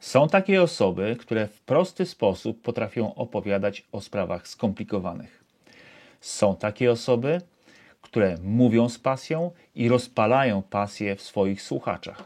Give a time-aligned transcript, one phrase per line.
[0.00, 5.44] Są takie osoby, które w prosty sposób potrafią opowiadać o sprawach skomplikowanych.
[6.20, 7.40] Są takie osoby,
[8.02, 12.24] które mówią z pasją i rozpalają pasję w swoich słuchaczach.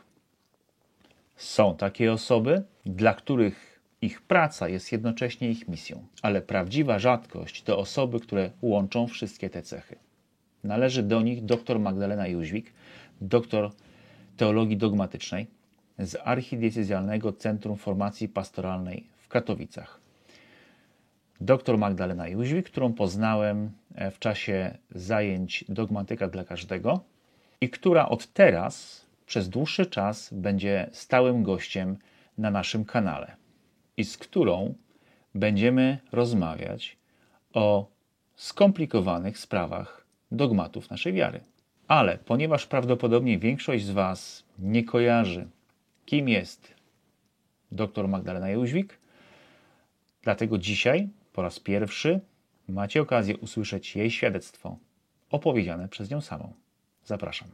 [1.36, 7.78] Są takie osoby, dla których ich praca jest jednocześnie ich misją, ale prawdziwa rzadkość to
[7.78, 9.96] osoby, które łączą wszystkie te cechy.
[10.64, 12.72] Należy do nich dr Magdalena Jóźwik,
[13.20, 13.70] doktor
[14.36, 15.46] teologii dogmatycznej
[15.98, 20.00] z Archidiecezjalnego Centrum Formacji Pastoralnej w Katowicach.
[21.40, 27.00] Dr Magdalena Jóźwik, którą poznałem e, w czasie zajęć Dogmatyka dla każdego
[27.60, 31.96] i która od teraz przez dłuższy czas będzie stałym gościem
[32.38, 33.36] na naszym kanale
[33.96, 34.74] i z którą
[35.34, 36.96] będziemy rozmawiać
[37.52, 37.86] o
[38.36, 41.40] skomplikowanych sprawach dogmatów naszej wiary.
[41.88, 45.48] Ale ponieważ prawdopodobnie większość z Was nie kojarzy,
[46.06, 46.74] kim jest
[47.72, 48.98] dr Magdalena Jóźwik,
[50.22, 52.20] dlatego dzisiaj po raz pierwszy
[52.68, 54.76] macie okazję usłyszeć jej świadectwo
[55.30, 56.52] opowiedziane przez nią samą.
[57.04, 57.48] Zapraszam.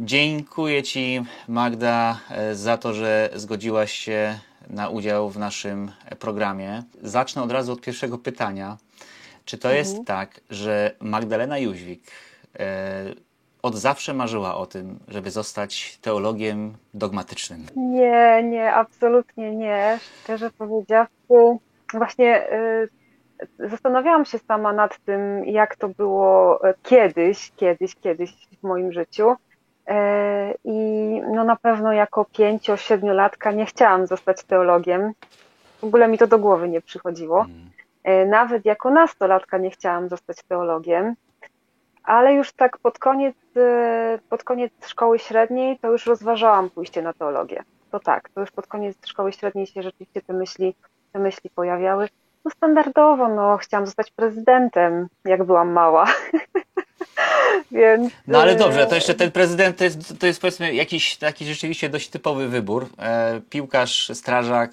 [0.00, 2.20] Dziękuję Ci, Magda,
[2.52, 4.38] za to, że zgodziłaś się
[4.70, 6.82] na udział w naszym programie.
[7.02, 8.78] Zacznę od razu od pierwszego pytania.
[9.44, 10.04] Czy to jest mhm.
[10.04, 12.02] tak, że Magdalena Jóźwik
[12.58, 13.04] e,
[13.62, 17.66] od zawsze marzyła o tym, żeby zostać teologiem dogmatycznym?
[17.76, 19.98] Nie, nie, absolutnie nie.
[20.22, 21.58] Szczerze powiedziawszy,
[21.92, 22.88] właśnie y,
[23.58, 29.36] zastanawiałam się sama nad tym, jak to było kiedyś, kiedyś, kiedyś w moim życiu.
[29.86, 30.76] E, I
[31.34, 35.12] no na pewno jako pięcio, siedmiolatka nie chciałam zostać teologiem.
[35.80, 37.46] W ogóle mi to do głowy nie przychodziło.
[38.04, 41.14] E, nawet jako nastolatka nie chciałam zostać teologiem,
[42.02, 47.12] ale już tak pod koniec, e, pod koniec szkoły średniej to już rozważałam pójście na
[47.12, 47.62] teologię.
[47.90, 50.74] To tak, to już pod koniec szkoły średniej się rzeczywiście te myśli,
[51.12, 52.08] te myśli pojawiały.
[52.44, 56.06] No standardowo, no chciałam zostać prezydentem, jak byłam mała.
[57.72, 58.12] Więc...
[58.26, 61.88] No ale dobrze, to jeszcze ten prezydent to jest, to jest powiedzmy jakiś taki rzeczywiście
[61.88, 62.88] dość typowy wybór.
[62.98, 64.72] E, piłkarz, strażak,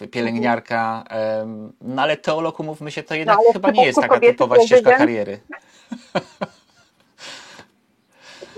[0.00, 1.46] e, pielęgniarka, e,
[1.80, 5.38] no ale teolog, umówmy się, to jednak no, chyba nie jest taka typowa ścieżka kariery.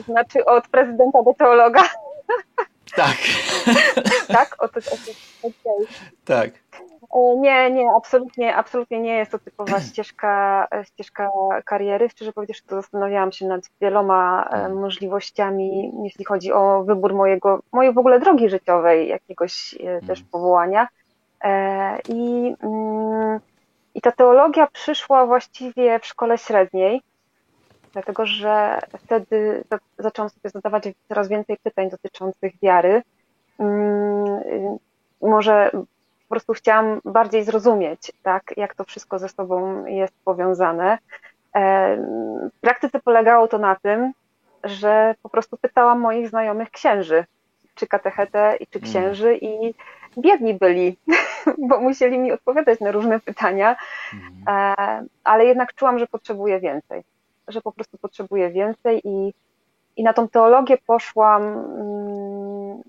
[0.08, 1.82] Znaczy od prezydenta do teologa.
[2.96, 3.16] Tak.
[4.36, 4.56] tak?
[4.58, 4.80] O, to,
[5.42, 5.70] o, to.
[6.24, 6.50] Tak.
[7.14, 11.30] E, nie, nie, absolutnie, absolutnie nie jest to typowa ścieżka, ścieżka
[11.64, 12.08] kariery.
[12.08, 14.78] Szczerze powiedziawszy, to zastanawiałam się nad wieloma e, mm.
[14.80, 20.30] możliwościami, jeśli chodzi o wybór mojego, mojej w ogóle drogi życiowej, jakiegoś e, też mm.
[20.30, 20.88] powołania.
[22.08, 23.40] I, mm,
[23.94, 27.02] I ta teologia przyszła właściwie w szkole średniej,
[27.92, 29.64] dlatego że wtedy
[29.98, 33.02] zaczęłam sobie zadawać coraz więcej pytań dotyczących wiary.
[35.22, 35.70] Może
[36.30, 40.98] po prostu chciałam bardziej zrozumieć, tak, jak to wszystko ze sobą jest powiązane.
[41.54, 41.96] E,
[42.56, 44.12] w praktyce polegało to na tym,
[44.64, 47.24] że po prostu pytałam moich znajomych księży,
[47.74, 48.90] czy katechetę i czy mm.
[48.90, 49.74] księży i
[50.18, 50.96] biedni byli,
[51.68, 53.76] bo musieli mi odpowiadać na różne pytania,
[54.12, 54.44] mm.
[54.48, 57.02] e, ale jednak czułam, że potrzebuję więcej,
[57.50, 59.34] że po prostu potrzebuję więcej i,
[59.96, 62.82] i na tą teologię poszłam mm,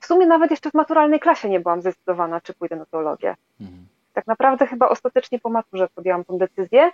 [0.00, 3.34] w sumie nawet jeszcze w maturalnej klasie nie byłam zdecydowana, czy pójdę na teologię.
[3.60, 3.86] Mhm.
[4.12, 6.90] Tak naprawdę chyba ostatecznie po maturze podjęłam tę decyzję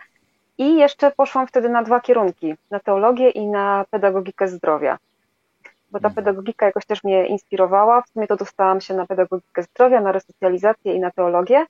[0.59, 4.99] i jeszcze poszłam wtedy na dwa kierunki, na teologię i na pedagogikę zdrowia.
[5.91, 6.15] Bo ta mhm.
[6.15, 8.03] pedagogika jakoś też mnie inspirowała.
[8.03, 11.67] W sumie to dostałam się na pedagogikę zdrowia, na resocjalizację i na teologię.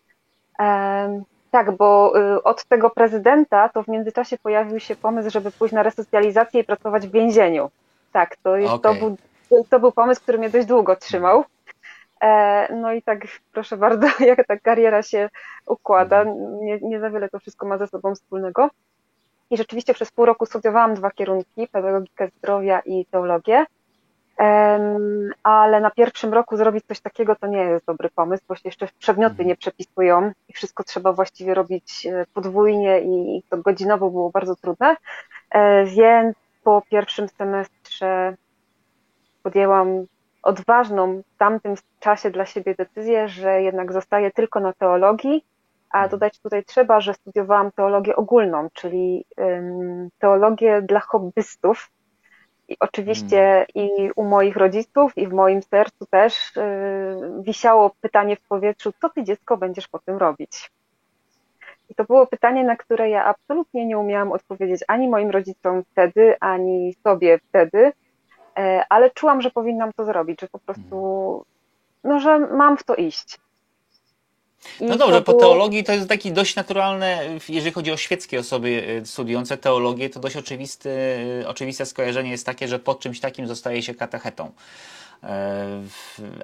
[1.51, 5.83] Tak, bo y, od tego prezydenta to w międzyczasie pojawił się pomysł, żeby pójść na
[5.83, 7.71] resocjalizację i pracować w więzieniu.
[8.13, 8.95] Tak, to, jest, okay.
[8.95, 9.17] to był
[9.71, 11.45] to był pomysł, który mnie dość długo trzymał.
[12.21, 15.29] E, no i tak, proszę bardzo, jak ta kariera się
[15.67, 16.25] układa,
[16.61, 18.71] nie, nie za wiele to wszystko ma ze sobą wspólnego.
[19.51, 23.67] I rzeczywiście przez pół roku studiowałam dwa kierunki, pedagogikę zdrowia i teologię,
[25.43, 28.89] ale na pierwszym roku zrobić coś takiego to nie jest dobry pomysł, bo się jeszcze
[28.99, 29.49] przedmioty mhm.
[29.49, 34.97] nie przepisują i wszystko trzeba właściwie robić e, podwójnie i to godzinowo było bardzo trudne,
[35.51, 38.37] e, więc po pierwszym semestrze
[39.43, 40.05] podjęłam
[40.43, 45.45] odważną w tamtym czasie dla siebie decyzję, że jednak zostaję tylko na teologii,
[45.91, 46.11] a mhm.
[46.11, 49.25] dodać tutaj trzeba, że studiowałam teologię ogólną, czyli
[50.19, 51.91] teologię dla hobbystów.
[52.69, 53.91] I oczywiście hmm.
[53.91, 59.09] i u moich rodziców, i w moim sercu też yy, wisiało pytanie w powietrzu, co
[59.09, 60.71] ty dziecko będziesz po tym robić?
[61.91, 66.37] I to było pytanie, na które ja absolutnie nie umiałam odpowiedzieć ani moim rodzicom wtedy,
[66.41, 67.93] ani sobie wtedy,
[68.59, 70.97] e, ale czułam, że powinnam to zrobić, że po prostu,
[72.05, 73.39] no, że mam w to iść.
[74.81, 75.21] No dobrze, było...
[75.21, 80.11] po teologii to jest taki dość naturalne, jeżeli chodzi o świeckie osoby e, studiujące teologię,
[80.11, 80.91] to dość oczywisty,
[81.47, 84.53] oczywiste skojarzenie jest takie, że pod czymś takim zostaje się katechetą.
[85.23, 85.83] E,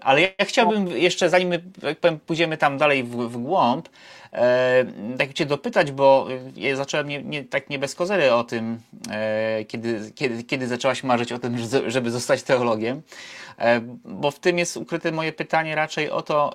[0.00, 3.88] ale ja chciałbym jeszcze, zanim jak powiem, pójdziemy tam dalej w, w głąb,
[4.32, 4.84] e,
[5.18, 6.26] tak Cię dopytać, bo
[6.56, 8.78] ja zacząłem nie, nie, tak nie bez kozery o tym,
[9.10, 11.56] e, kiedy, kiedy, kiedy zaczęłaś marzyć o tym,
[11.86, 13.02] żeby zostać teologiem.
[14.04, 16.54] Bo w tym jest ukryte moje pytanie raczej o to,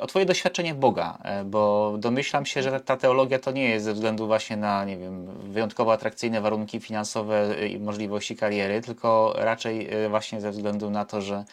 [0.00, 4.26] o Twoje doświadczenie Boga, bo domyślam się, że ta teologia to nie jest ze względu
[4.26, 10.50] właśnie na, nie wiem, wyjątkowo atrakcyjne warunki finansowe i możliwości kariery, tylko raczej właśnie ze
[10.50, 11.44] względu na to, że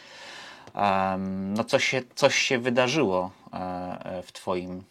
[1.28, 3.32] no coś, się, coś się wydarzyło
[4.24, 4.84] w Twoim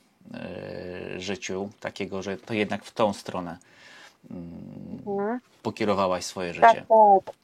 [1.17, 3.59] życiu, takiego, że to jednak w tą stronę
[4.31, 5.41] mm, mhm.
[5.63, 6.67] pokierowałaś swoje życie.
[6.67, 6.85] Tak,
[7.25, 7.35] tak.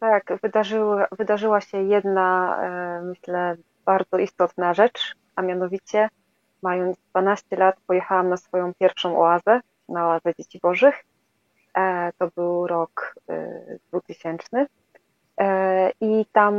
[0.00, 6.08] Tak, wydarzyła, wydarzyła się jedna, e, myślę, bardzo istotna rzecz, a mianowicie,
[6.62, 11.04] mając 12 lat, pojechałam na swoją pierwszą oazę, na oazę Dzieci Bożych.
[11.76, 13.14] E, to był rok
[13.88, 14.66] 2000.
[15.40, 16.54] E, I tam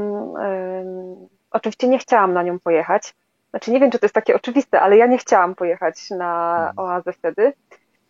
[1.52, 3.14] oczywiście nie chciałam na nią pojechać.
[3.50, 6.80] Znaczy, nie wiem, czy to jest takie oczywiste, ale ja nie chciałam pojechać na mhm.
[6.80, 7.54] oazę wtedy,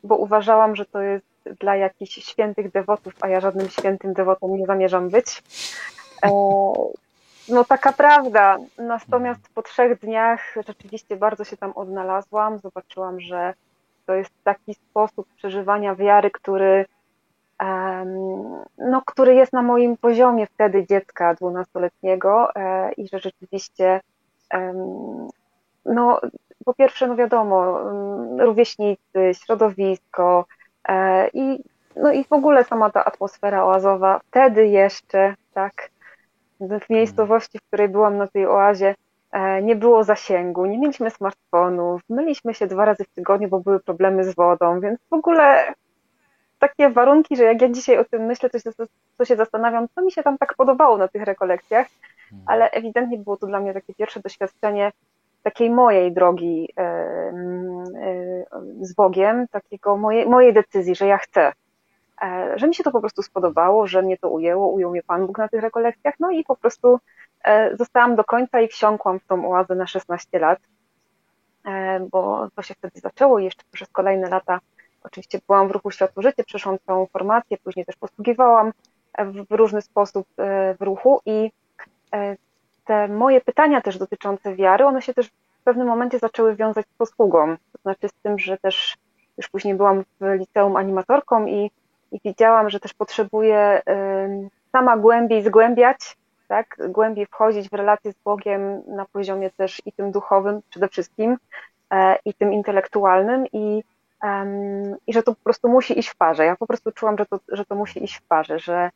[0.03, 1.25] bo uważałam, że to jest
[1.59, 5.43] dla jakichś świętych dewotów, a ja żadnym świętym dewotem nie zamierzam być.
[6.25, 6.29] E,
[7.49, 8.57] no taka prawda.
[8.77, 12.59] Natomiast po trzech dniach rzeczywiście bardzo się tam odnalazłam.
[12.59, 13.53] Zobaczyłam, że
[14.05, 16.85] to jest taki sposób przeżywania wiary, który,
[18.77, 24.01] no, który jest na moim poziomie wtedy dziecka dwunastoletniego e, i że rzeczywiście
[25.85, 26.21] no,
[26.65, 27.79] po pierwsze, no wiadomo,
[28.37, 30.45] rówieśnicy, środowisko,
[30.87, 31.63] E, I,
[31.95, 35.89] no i w ogóle sama ta atmosfera oazowa, wtedy jeszcze, tak,
[36.59, 38.95] w miejscowości, w której byłam na tej oazie,
[39.31, 43.79] e, nie było zasięgu, nie mieliśmy smartfonów, myliśmy się dwa razy w tygodniu, bo były
[43.79, 45.73] problemy z wodą, więc w ogóle
[46.59, 48.71] takie warunki, że jak ja dzisiaj o tym myślę, to się,
[49.17, 51.87] to się zastanawiam, co mi się tam tak podobało na tych rekolekcjach,
[52.31, 52.43] mhm.
[52.45, 54.91] ale ewidentnie było to dla mnie takie pierwsze doświadczenie
[55.43, 57.33] takiej mojej drogi e, e,
[58.81, 61.53] z Bogiem, takiego mojej, mojej decyzji, że ja chcę,
[62.21, 65.27] e, że mi się to po prostu spodobało, że mnie to ujęło, ujął mnie Pan
[65.27, 66.99] Bóg na tych rekolekcjach, no i po prostu
[67.73, 70.59] zostałam do końca i wsiąkłam w tą oazę na 16 lat,
[72.11, 74.59] bo to się wtedy zaczęło i jeszcze przez kolejne lata
[75.07, 78.71] oczywiście byłam w ruchu Światło Życie, przeszłam całą formację, później też posługiwałam
[79.49, 80.27] w różny sposób
[80.79, 81.51] w ruchu i
[82.85, 86.97] te moje pytania też dotyczące wiary, one się też w pewnym momencie zaczęły wiązać z
[86.97, 87.57] posługą.
[87.57, 88.97] To znaczy z tym, że też
[89.37, 91.71] już później byłam w liceum animatorką i,
[92.11, 93.81] i widziałam, że też potrzebuję
[94.71, 96.17] sama głębiej zgłębiać,
[96.47, 101.37] tak, głębiej wchodzić w relacje z Bogiem na poziomie też i tym duchowym przede wszystkim,
[101.91, 103.83] e, i tym intelektualnym i,
[105.07, 106.45] i że to po prostu musi iść w parze.
[106.45, 108.89] Ja po prostu czułam, że to, że to musi iść w parze, że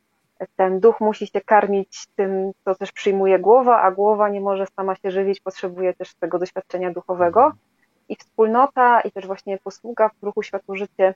[0.56, 4.96] ten duch musi się karmić tym, co też przyjmuje głowa, a głowa nie może sama
[4.96, 7.52] się żywić, potrzebuje też tego doświadczenia duchowego.
[8.10, 11.14] I wspólnota, i też właśnie posługa w ruchu Światło Życie,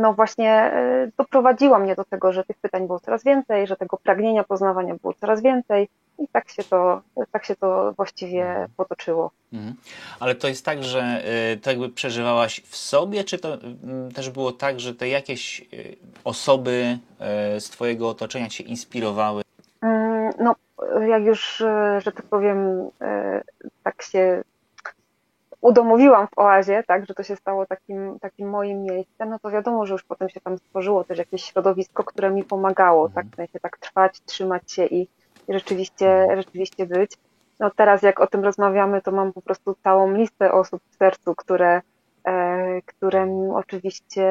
[0.00, 3.96] no właśnie e, doprowadziła mnie do tego, że tych pytań było coraz więcej, że tego
[3.96, 5.88] pragnienia poznawania było coraz więcej
[6.18, 7.02] i tak się to,
[7.32, 8.68] tak się to właściwie mhm.
[8.76, 9.30] potoczyło.
[9.52, 9.74] Mhm.
[10.20, 11.22] Ale to jest tak, że
[11.54, 13.58] y, to jakby przeżywałaś w sobie, czy to
[14.14, 15.64] też było tak, że te jakieś
[16.24, 16.98] osoby
[17.58, 19.42] z Twojego otoczenia Cię inspirowały?
[19.82, 20.54] Mm, no,
[21.08, 21.56] jak już,
[21.98, 22.90] że tak powiem,
[23.82, 24.42] tak się
[25.60, 29.86] udomowiłam w oazie, tak, że to się stało takim, takim moim miejscem, no to wiadomo,
[29.86, 33.60] że już potem się tam stworzyło też jakieś środowisko, które mi pomagało, tak, w sensie
[33.60, 35.08] tak trwać, trzymać się i
[35.48, 37.12] rzeczywiście, rzeczywiście być.
[37.60, 41.34] No teraz jak o tym rozmawiamy, to mam po prostu całą listę osób w sercu,
[41.34, 41.82] które,
[42.24, 44.24] e, które oczywiście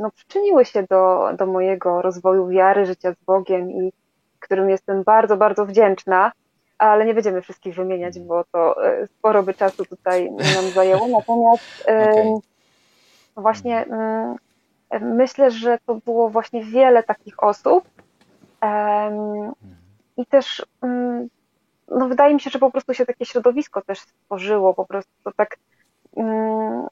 [0.00, 3.92] no, przyczyniły się do, do mojego rozwoju wiary, życia z Bogiem i
[4.40, 6.32] którym jestem bardzo, bardzo wdzięczna,
[6.78, 11.08] ale nie będziemy wszystkich wymieniać, bo to e, sporo by czasu tutaj nam zajęło.
[11.18, 12.40] Natomiast okay.
[13.36, 14.36] właśnie mm,
[15.00, 17.84] myślę, że to było właśnie wiele takich osób,
[20.16, 21.28] i też mm,
[21.88, 25.32] no wydaje mi się, że po prostu się takie środowisko też stworzyło, po prostu to
[25.32, 25.56] tak,
[26.16, 26.86] mm,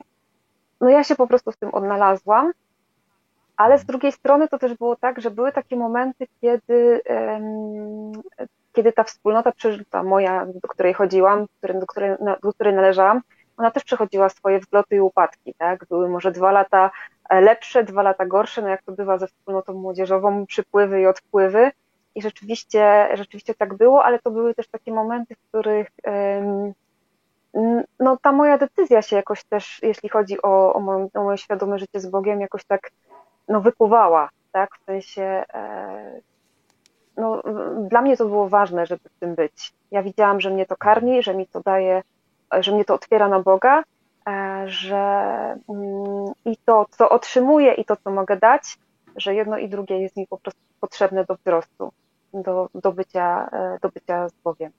[0.81, 2.53] no ja się po prostu w tym odnalazłam,
[3.57, 7.01] ale z drugiej strony to też było tak, że były takie momenty, kiedy,
[8.77, 12.11] kiedy ta wspólnota przeżyta moja, do której chodziłam, do której,
[12.43, 13.21] do której należałam,
[13.57, 15.85] ona też przechodziła swoje wzloty i upadki, tak?
[15.89, 16.91] Były może dwa lata
[17.31, 21.71] lepsze, dwa lata gorsze, no jak to bywa ze wspólnotą młodzieżową, przypływy i odpływy.
[22.15, 25.89] I rzeczywiście, rzeczywiście tak było, ale to były też takie momenty, w których
[28.01, 32.01] no, ta moja decyzja się jakoś też, jeśli chodzi o, o, o moje świadome życie
[32.01, 32.91] z Bogiem, jakoś tak
[33.49, 34.71] no, wypływała, tak?
[34.81, 36.21] W sensie e,
[37.17, 37.43] no,
[37.89, 39.73] dla mnie to było ważne, żeby w tym być.
[39.91, 42.03] Ja widziałam, że mnie to karmi, że mi to daje,
[42.61, 43.83] że mnie to otwiera na Boga,
[44.29, 44.97] e, że
[45.69, 48.79] mm, i to, co otrzymuję, i to, co mogę dać,
[49.17, 51.93] że jedno i drugie jest mi po prostu potrzebne do wzrostu,
[52.35, 54.73] do, do, bycia, e, do bycia z Bogiem.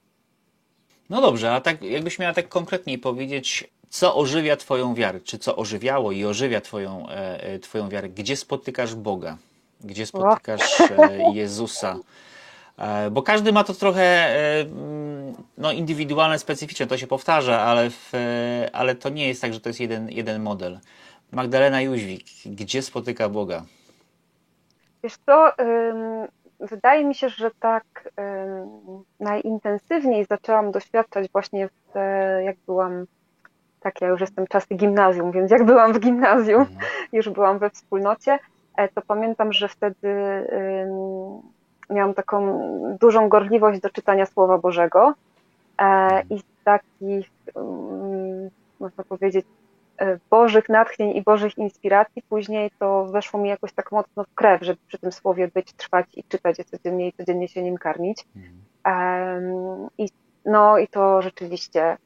[1.10, 5.56] No dobrze, a tak jakbyś miała tak konkretniej powiedzieć, co ożywia Twoją wiarę, czy co
[5.56, 8.08] ożywiało i ożywia Twoją, e, twoją wiarę?
[8.08, 9.36] Gdzie spotykasz Boga?
[9.80, 10.82] Gdzie spotykasz
[11.34, 11.96] Jezusa?
[12.78, 17.90] E, bo każdy ma to trochę e, mm, no, indywidualne, specyficzne, to się powtarza, ale,
[17.90, 20.78] w, e, ale to nie jest tak, że to jest jeden, jeden model.
[21.32, 23.62] Magdalena Jóźwik, gdzie spotyka Boga?
[25.02, 25.52] Wiesz co,
[26.60, 28.12] wydaje mi się, że tak
[29.20, 31.94] najintensywniej zaczęłam doświadczać właśnie w,
[32.44, 33.06] jak byłam,
[33.80, 36.78] tak ja już jestem czasy gimnazjum, więc jak byłam w gimnazjum, mhm.
[37.12, 38.38] już byłam we wspólnocie,
[38.94, 40.08] to pamiętam, że wtedy
[41.90, 45.14] miałam taką dużą gorliwość do czytania Słowa Bożego
[45.78, 49.46] e, i z takich, mm, można powiedzieć,
[49.98, 54.62] e, Bożych natchnień i Bożych inspiracji później to weszło mi jakoś tak mocno w krew,
[54.62, 58.26] żeby przy tym słowie być, trwać i czytać je codziennie i codziennie się nim karmić.
[59.98, 60.08] I,
[60.44, 61.96] no i to rzeczywiście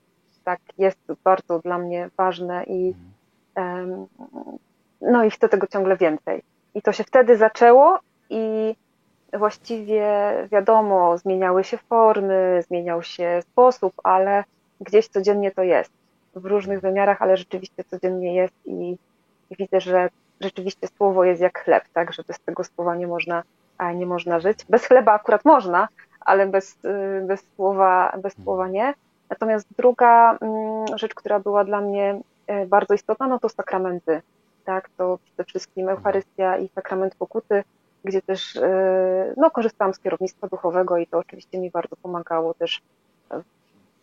[0.45, 2.95] tak jest bardzo dla mnie ważne i
[5.01, 6.43] no i chcę tego ciągle więcej.
[6.75, 7.99] I to się wtedy zaczęło
[8.31, 8.75] i
[9.33, 10.09] właściwie
[10.53, 14.45] wiadomo, zmieniały się formy, zmieniał się sposób, ale
[14.81, 15.93] gdzieś codziennie to jest.
[16.35, 18.97] W różnych wymiarach, ale rzeczywiście codziennie jest i,
[19.51, 20.09] i widzę, że
[20.41, 23.43] rzeczywiście słowo jest jak chleb, tak, że bez tego słowa nie można,
[23.95, 24.65] nie można żyć.
[24.69, 25.89] Bez chleba akurat można,
[26.21, 28.95] ale bez, y, bez, słowa, bez słowa nie.
[29.31, 34.23] Natomiast druga mm, rzecz, która była dla mnie e, bardzo istotna, no to sakramenty.
[34.65, 37.65] Tak, to przede wszystkim Eucharystia i sakrament pokuty
[38.05, 42.83] gdzie też e, no, korzystałam z kierownictwa duchowego i to oczywiście mi bardzo pomagało też
[43.31, 43.43] e,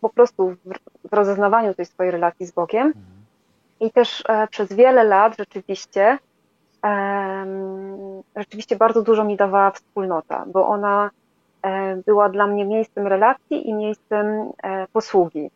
[0.00, 0.56] po prostu
[1.04, 2.92] w rozeznawaniu tej swojej relacji z Bogiem.
[3.80, 6.18] I też e, przez wiele lat rzeczywiście
[8.36, 11.10] rzeczywiście bardzo dużo mi dawała wspólnota, bo ona
[12.06, 14.50] była dla mnie miejscem relacji i miejscem
[14.92, 15.50] posługi.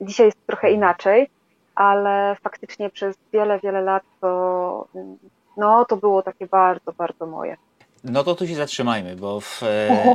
[0.00, 1.30] Dzisiaj jest trochę inaczej,
[1.74, 4.88] ale faktycznie przez wiele, wiele lat to,
[5.56, 7.56] no, to było takie bardzo, bardzo moje.
[8.10, 10.14] No to tu się zatrzymajmy, bo w, e,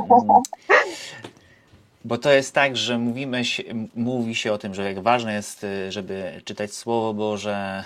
[2.04, 3.62] bo to jest tak, że mówimy się,
[3.94, 7.84] mówi się o tym, że jak ważne jest, e, żeby czytać Słowo Boże,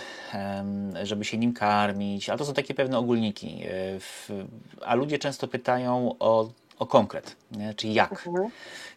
[1.02, 3.62] żeby się nim karmić, ale to są takie pewne ogólniki.
[3.64, 4.38] E,
[4.84, 6.48] a ludzie często pytają o,
[6.78, 7.74] o konkret, nie?
[7.74, 8.26] czyli jak.
[8.26, 8.50] Mhm.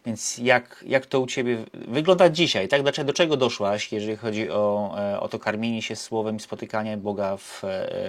[0.06, 2.68] Więc jak, jak to u Ciebie wygląda dzisiaj?
[2.68, 2.82] Tak?
[2.82, 7.36] Do, do czego doszłaś, jeżeli chodzi o, o to karmienie się Słowem i spotykanie Boga
[7.36, 7.62] w,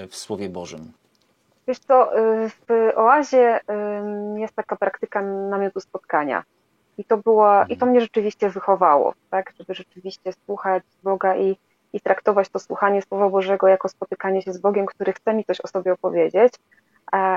[0.10, 0.92] w Słowie Bożym?
[1.68, 3.60] Wiesz co, y, w Oazie
[4.36, 6.44] jest taka praktyka namiotu spotkania.
[6.98, 11.58] I to była, i to mnie rzeczywiście wychowało, tak, żeby rzeczywiście słuchać Boga i,
[11.94, 15.62] i traktować to słuchanie Słowa Bożego jako spotykanie się z Bogiem, który chce mi coś
[15.62, 16.54] o sobie opowiedzieć.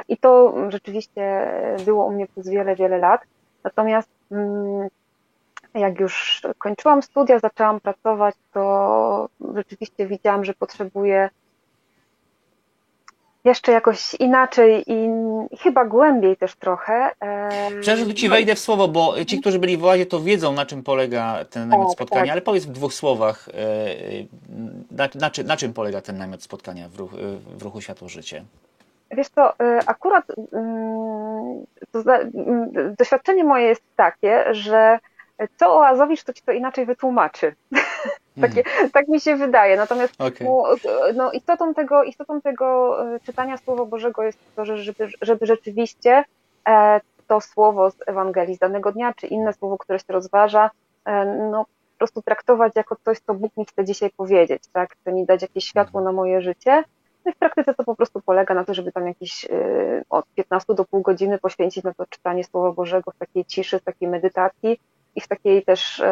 [0.09, 1.50] I to rzeczywiście
[1.85, 3.21] było u mnie przez wiele, wiele lat.
[3.64, 4.88] Natomiast mm,
[5.75, 11.31] jak już kończyłam studia, zaczęłam pracować, to rzeczywiście widziałam, że potrzebuję
[13.45, 15.09] jeszcze jakoś inaczej i
[15.61, 17.11] chyba głębiej też trochę.
[17.81, 20.67] Przepraszam, że ci wejdę w słowo, bo ci, którzy byli w Oazie, to wiedzą, na
[20.67, 22.33] czym polega ten namiot tak, spotkania, tak.
[22.33, 23.55] ale powiedz w dwóch słowach, e,
[24.91, 27.11] na, na, czym, na czym polega ten namiot spotkania w, ruch,
[27.59, 28.45] w ruchu Światło Życie?
[29.11, 34.99] Wiesz co, e, akurat mm, to, mm, doświadczenie moje jest takie, że
[35.57, 37.55] co oazowicz, to ci to inaczej wytłumaczy.
[38.41, 38.91] Takie, hmm.
[38.91, 39.76] Tak mi się wydaje.
[39.76, 40.47] Natomiast okay.
[40.47, 40.64] no,
[41.14, 46.25] no, istotą, tego, istotą tego e, czytania Słowa Bożego jest to, że żeby, żeby rzeczywiście
[46.69, 50.71] e, to słowo z Ewangelii z danego dnia, czy inne słowo, które się rozważa,
[51.05, 54.95] e, no, po prostu traktować jako coś, co Bóg mi chce dzisiaj powiedzieć, tak?
[55.00, 56.85] Chce mi dać jakieś światło na moje życie.
[57.25, 59.47] No i w praktyce to po prostu polega na to, żeby tam jakieś
[60.11, 63.83] od 15 do pół godziny poświęcić na to czytanie Słowa Bożego w takiej ciszy, w
[63.83, 64.81] takiej medytacji,
[65.16, 66.02] i w takiej też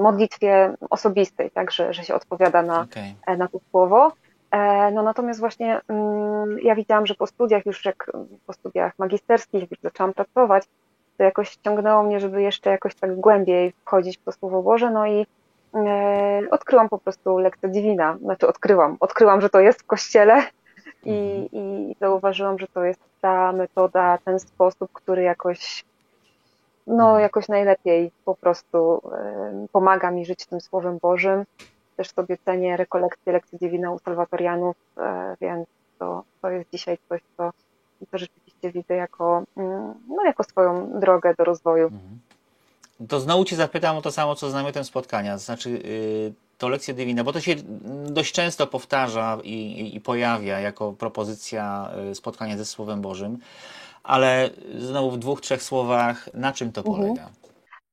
[0.00, 3.14] modlitwie osobistej, tak, że, że się odpowiada na, okay.
[3.26, 4.12] E, na to słowo.
[4.50, 8.12] E, no natomiast właśnie mm, ja widziałam, że po studiach, już jak
[8.46, 10.64] po studiach magisterskich, już zaczęłam pracować,
[11.16, 15.06] to jakoś ciągnęło mnie, żeby jeszcze jakoś tak głębiej wchodzić w to Słowo Boże, no
[15.06, 15.26] i
[15.74, 18.18] e, odkryłam po prostu lekcję Divina.
[18.22, 18.96] Znaczy odkryłam.
[19.00, 20.42] Odkryłam, że to jest w kościele
[21.04, 21.48] i, mhm.
[21.52, 25.84] i zauważyłam, że to jest ta metoda, ten sposób, który jakoś
[26.90, 27.22] no mhm.
[27.22, 29.02] jakoś najlepiej po prostu
[29.72, 31.44] pomaga mi żyć tym Słowem Bożym.
[31.96, 35.68] Też sobie cenię rekolekcje lekcji Divina u Salwatorianów, e, więc
[35.98, 37.50] to, to jest dzisiaj coś, co,
[38.10, 41.84] co rzeczywiście widzę jako, mm, no, jako swoją drogę do rozwoju.
[41.84, 42.18] Mhm.
[43.08, 46.68] To znowu Cię zapytam o to samo, co z namiotem spotkania, to znaczy yy, to
[46.68, 47.54] lekcja dywina, bo to się
[48.06, 53.38] dość często powtarza i, i, i pojawia jako propozycja y, spotkania ze Słowem Bożym,
[54.02, 56.96] ale znowu w dwóch, trzech słowach, na czym to mhm.
[56.96, 57.28] polega?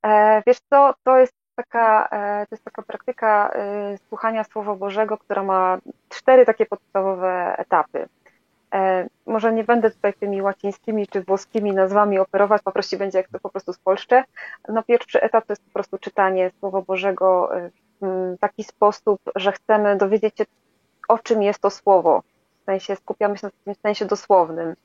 [0.06, 5.18] E, wiesz co, to jest taka, e, to jest taka praktyka e, słuchania Słowa Bożego,
[5.18, 5.78] która ma
[6.10, 8.08] cztery takie podstawowe etapy.
[9.26, 13.50] Może nie będę tutaj tymi łacińskimi czy włoskimi nazwami operować, poprosi będzie jak to po
[13.50, 14.24] prostu spolszczę.
[14.68, 17.50] No pierwszy etap to jest po prostu czytanie Słowa Bożego
[18.02, 20.46] w taki sposób, że chcemy dowiedzieć się,
[21.08, 22.24] o czym jest to Słowo.
[22.68, 24.76] W sensie skupiamy się na tym sensie dosłownym.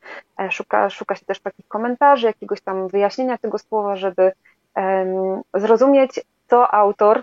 [0.51, 4.33] Szuka, szuka się też takich komentarzy, jakiegoś tam wyjaśnienia tego słowa, żeby
[4.77, 7.23] um, zrozumieć, co autor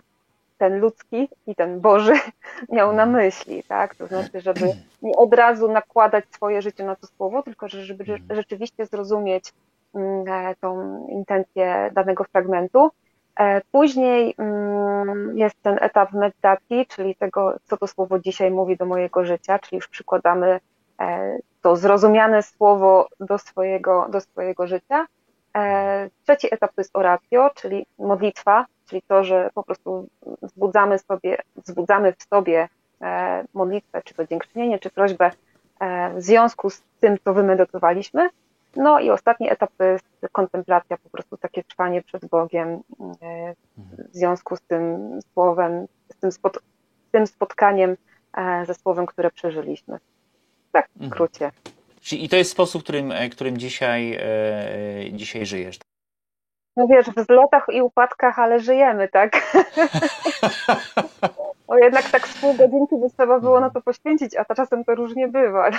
[0.58, 2.14] ten ludzki i ten Boży
[2.76, 3.96] miał na myśli, tak?
[3.96, 8.86] To znaczy, żeby nie od razu nakładać swoje życie na to słowo, tylko żeby rzeczywiście
[8.86, 9.54] zrozumieć
[9.96, 12.92] mm, e, tą intencję danego fragmentu.
[13.40, 18.86] E, później mm, jest ten etap medytacji, czyli tego, co to słowo dzisiaj mówi do
[18.86, 20.60] mojego życia, czyli już przykładamy
[21.00, 25.06] e, to zrozumiane słowo do swojego, do swojego życia.
[26.24, 30.08] Trzeci etap to jest oratio, czyli modlitwa, czyli to, że po prostu
[30.42, 32.70] wzbudzamy, sobie, wzbudzamy w sobie
[33.02, 35.32] e, modlitwę, czy to dziękczynienie, czy prośbę
[35.80, 38.30] e, w związku z tym, co wymedytowaliśmy.
[38.76, 42.84] No i ostatni etap to jest kontemplacja, po prostu takie trwanie przed Bogiem
[43.22, 43.54] e,
[43.88, 46.58] w związku z tym słowem, z tym, spot,
[47.08, 47.98] z tym spotkaniem
[48.68, 49.98] ze słowem, które przeżyliśmy.
[50.72, 51.12] Tak w mhm.
[51.12, 51.52] skrócie.
[52.12, 54.20] I to jest sposób, którym, którym dzisiaj,
[55.12, 55.80] dzisiaj żyjesz.
[56.76, 59.32] No wiesz, w zlotach i upadkach, ale żyjemy, tak?
[61.70, 64.96] o jednak tak z pół godzinki by trzeba było na to poświęcić, a czasem to
[64.96, 65.70] różnie bywa.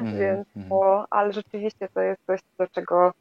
[0.00, 3.12] Mm, Więc to, ale rzeczywiście to jest coś, do czego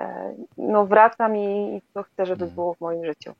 [0.00, 2.54] e, no, wracam i, i co chcę, żeby mm.
[2.54, 3.32] było w moim życiu.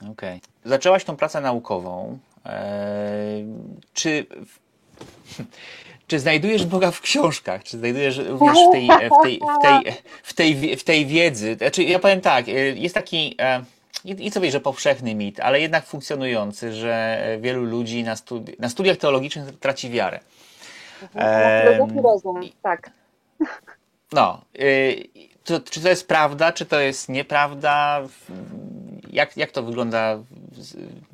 [0.00, 0.10] Okej.
[0.12, 0.40] Okay.
[0.64, 2.18] Zaczęłaś tą pracę naukową.
[2.44, 3.46] Eee,
[3.92, 4.26] czy
[6.06, 7.64] czy znajdujesz Boga w książkach?
[7.64, 11.54] Czy znajdujesz również w tej, w tej, w tej, w tej, w tej wiedzy?
[11.54, 13.64] Znaczy, ja powiem tak, e, jest taki, e,
[14.04, 18.68] i co wie, że powszechny mit, ale jednak funkcjonujący, że wielu ludzi na, studi na
[18.68, 20.20] studiach teologicznych traci wiarę.
[21.14, 22.90] Um, rozum, tak.
[24.12, 25.08] No, y,
[25.44, 28.02] to, czy to jest prawda, czy to jest nieprawda?
[29.10, 30.18] Jak, jak to wygląda?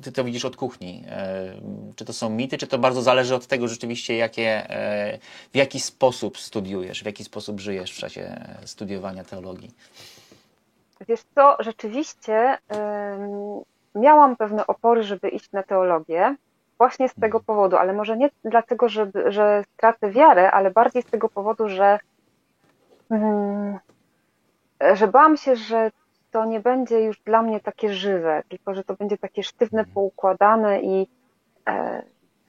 [0.03, 1.03] Ty to widzisz od kuchni.
[1.07, 1.53] E,
[1.95, 5.19] czy to są mity, czy to bardzo zależy od tego rzeczywiście, jakie, e,
[5.53, 9.71] w jaki sposób studiujesz, w jaki sposób żyjesz w czasie studiowania teologii?
[11.07, 13.61] Wiesz co, rzeczywiście um,
[13.95, 16.35] miałam pewne opory, żeby iść na teologię,
[16.77, 17.43] właśnie z tego mhm.
[17.43, 21.99] powodu, ale może nie dlatego, żeby, że stracę wiarę, ale bardziej z tego powodu, że
[23.09, 23.79] um,
[24.93, 25.91] że bałam się, że
[26.31, 29.93] to nie będzie już dla mnie takie żywe, tylko że to będzie takie sztywne, mhm.
[29.93, 31.07] poukładane i,
[31.69, 32.03] e,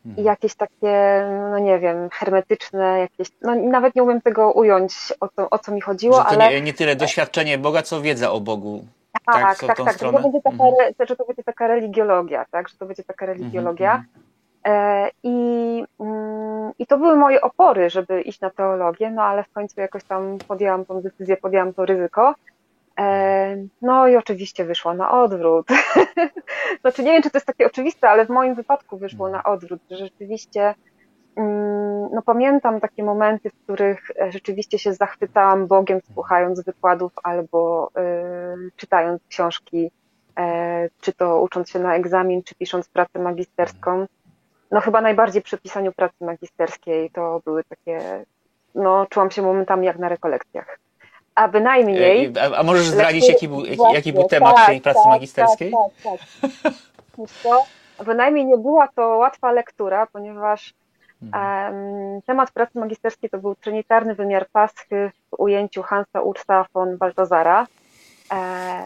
[0.04, 0.26] i mhm.
[0.26, 5.50] jakieś takie, no nie wiem, hermetyczne, jakieś, no nawet nie umiem tego ująć, o co,
[5.50, 6.50] o co mi chodziło, że to ale...
[6.50, 8.84] Nie, nie tyle doświadczenie Boga, co wiedza o Bogu.
[9.26, 10.94] Tak, tak, tak, tak że, to będzie taka, mhm.
[11.08, 13.92] że to będzie taka religiologia, tak, że to będzie taka religiologia.
[13.94, 14.28] Mhm.
[14.66, 19.52] E, I, mm, I to były moje opory, żeby iść na teologię, no ale w
[19.52, 22.34] końcu jakoś tam podjęłam tą decyzję, podjęłam to ryzyko.
[22.98, 25.68] E, no i oczywiście wyszło na odwrót.
[26.80, 29.80] Znaczy nie wiem, czy to jest takie oczywiste, ale w moim wypadku wyszło na odwrót.
[29.90, 30.74] Rzeczywiście,
[31.36, 37.90] mm, no pamiętam takie momenty, w których rzeczywiście się zachwycałam Bogiem, słuchając wykładów albo
[38.66, 39.90] y, czytając książki,
[40.38, 44.06] e, czy to ucząc się na egzamin, czy pisząc pracę magisterską
[44.70, 48.24] no chyba najbardziej przy pisaniu pracy magisterskiej to były takie,
[48.74, 50.78] no czułam się momentami jak na rekolekcjach.
[51.38, 52.32] A bynajmniej...
[52.36, 55.12] E, a, a możesz zdradzić, jaki był, jaki, jaki był temat tak, tej pracy tak,
[55.12, 55.72] magisterskiej?
[55.72, 56.72] Tak, tak, tak.
[57.42, 60.74] to, bynajmniej nie była to łatwa lektura, ponieważ
[61.22, 67.66] um, temat pracy magisterskiej to był trinitarny wymiar Paschy w ujęciu Hansa Ursa von Baltazara.
[68.32, 68.84] E,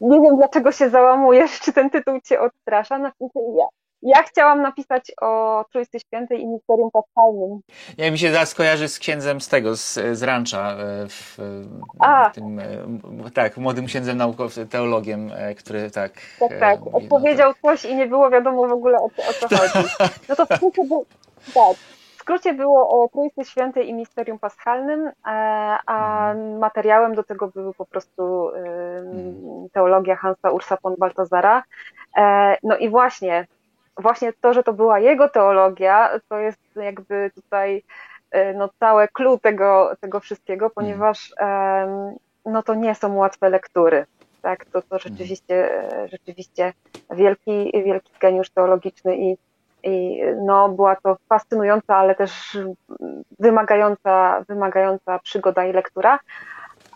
[0.00, 2.98] nie wiem, dlaczego się załamujesz, czy ten tytuł cię odstrasza.
[2.98, 3.10] No,
[3.58, 3.64] ja,
[4.06, 7.60] Ja chciałam napisać o Trójcy Świętej i Misterium Paschalnym.
[7.98, 11.38] Ja mi się zaraz kojarzy z księdzem z tego, z, z Rancha, e, w,
[12.00, 12.30] A.
[12.30, 16.12] tym, e, tak, młodym księdzem naukowcem, teologiem, e, który tak...
[16.40, 19.88] Tak, tak, odpowiedział no, coś i nie było wiadomo w ogóle o, o co chodzi.
[20.28, 21.06] No to w skrócie, był,
[21.54, 21.76] tak,
[22.16, 26.58] w skrócie było o Trójcy Świętej i Misterium Paschalnym, a mhm.
[26.58, 29.68] materiałem do tego były po prostu mhm.
[29.72, 31.62] teologia Hansa Ursa von Baltazara.
[32.62, 33.46] No i właśnie
[33.98, 37.82] właśnie to, że to była jego teologia, to jest jakby tutaj
[38.30, 41.34] e, no, całe clue tego, tego wszystkiego, ponieważ
[42.44, 44.06] no, to nie są łatwe lektury.
[44.42, 45.82] Tak, to, to rzeczywiście,
[46.12, 46.72] rzeczywiście
[47.10, 49.36] wielki, wielki geniusz teologiczny i,
[49.82, 52.58] i no, była to fascynująca, ale też
[53.38, 56.18] wymagająca, wymagająca przygoda i lektura,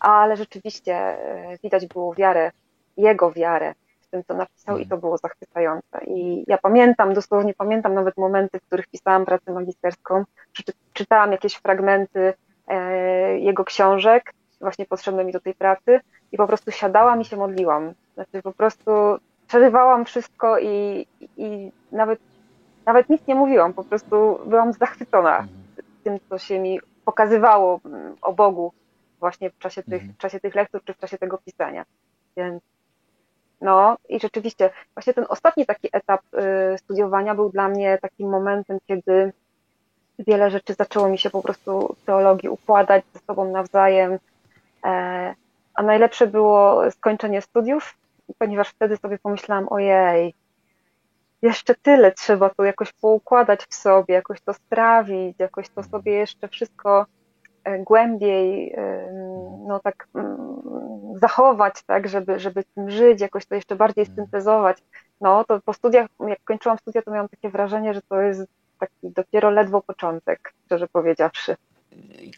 [0.01, 2.51] ale rzeczywiście e, widać było wiarę,
[2.97, 3.75] jego wiarę
[4.11, 6.05] tym, co napisał i to było zachwycające.
[6.07, 10.25] I ja pamiętam, dosłownie pamiętam nawet momenty, w których pisałam pracę magisterską,
[10.93, 12.35] czytałam jakieś fragmenty
[12.69, 16.01] e, jego książek, właśnie potrzebne mi do tej pracy
[16.33, 17.93] i po prostu siadałam i się modliłam.
[18.15, 18.91] Znaczy po prostu
[19.47, 22.21] przerywałam wszystko i, i nawet,
[22.87, 25.49] nawet nic nie mówiłam, po prostu byłam zachwycona mhm.
[26.05, 28.73] tym, co się mi pokazywało mm, o Bogu
[29.21, 30.13] właśnie w czasie tych, mhm.
[30.13, 31.85] w czasie tych lektur czy w czasie tego pisania.
[32.37, 32.63] Więc
[33.61, 36.21] no i rzeczywiście, właśnie ten ostatni taki etap
[36.75, 39.33] y, studiowania był dla mnie takim momentem, kiedy
[40.19, 44.19] wiele rzeczy zaczęło mi się po prostu w teologii układać ze sobą nawzajem.
[44.85, 45.35] E,
[45.75, 47.95] a najlepsze było skończenie studiów,
[48.39, 50.35] ponieważ wtedy sobie pomyślałam, ojej,
[51.43, 56.49] jeszcze tyle trzeba tu jakoś poukładać w sobie, jakoś to strawić, jakoś to sobie jeszcze
[56.49, 57.07] wszystko
[57.79, 58.75] głębiej
[59.67, 60.09] no tak
[61.15, 64.17] zachować, tak, żeby, żeby tym żyć, jakoś to jeszcze bardziej mhm.
[64.17, 64.79] syntezować.
[65.21, 68.43] No to po studiach, jak kończyłam studia, to miałam takie wrażenie, że to jest
[68.79, 71.57] taki dopiero ledwo początek, szczerze powiedziawszy.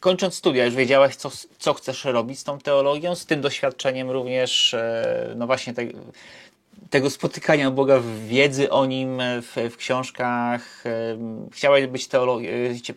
[0.00, 4.74] Kończąc studia, już wiedziałaś, co, co chcesz robić z tą teologią, z tym doświadczeniem również,
[4.74, 5.82] e, no właśnie te,
[6.92, 10.85] tego spotykania Boga, wiedzy o Nim w, w książkach.
[11.52, 12.55] Chciałaś być teologiem,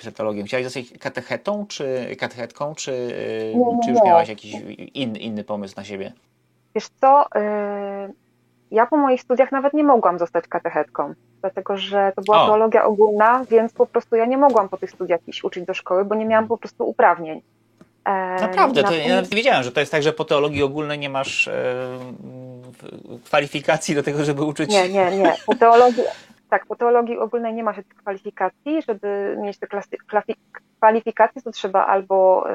[0.08, 2.92] e, teologiem, chciałaś zostać katechetą, czy katechetką, czy,
[3.56, 4.54] nie, nie, czy już miałaś jakiś
[4.94, 6.14] in, inny pomysł na siebie?
[6.76, 7.26] Wiesz co,
[8.72, 12.48] ja po moich studiach nawet nie mogłam zostać katechetką, dlatego że to była o.
[12.48, 16.06] teologia ogólna, więc po prostu ja nie mogłam po tych studiach iść uczyć do szkoły,
[16.06, 17.42] bo nie miałam po prostu uprawnień.
[18.06, 21.00] E, Naprawdę, to ja nawet nie wiedziałem, że to jest tak, że po teologii ogólnej
[21.00, 21.76] nie masz e,
[23.26, 24.70] kwalifikacji do tego, żeby uczyć.
[24.70, 25.36] Nie, nie, nie.
[25.46, 26.04] Po teologii,
[26.50, 28.82] tak, po teologii ogólnej nie ma się tych kwalifikacji.
[28.88, 29.68] Żeby mieć te
[30.78, 32.48] kwalifikacje, to trzeba albo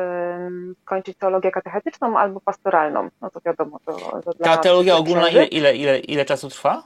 [0.83, 3.09] skończyć teologię katechetyczną, albo pastoralną.
[3.21, 3.81] No to wiadomo.
[3.87, 6.83] To, to Ta teologia ogólna ile, ile, ile, ile czasu trwa?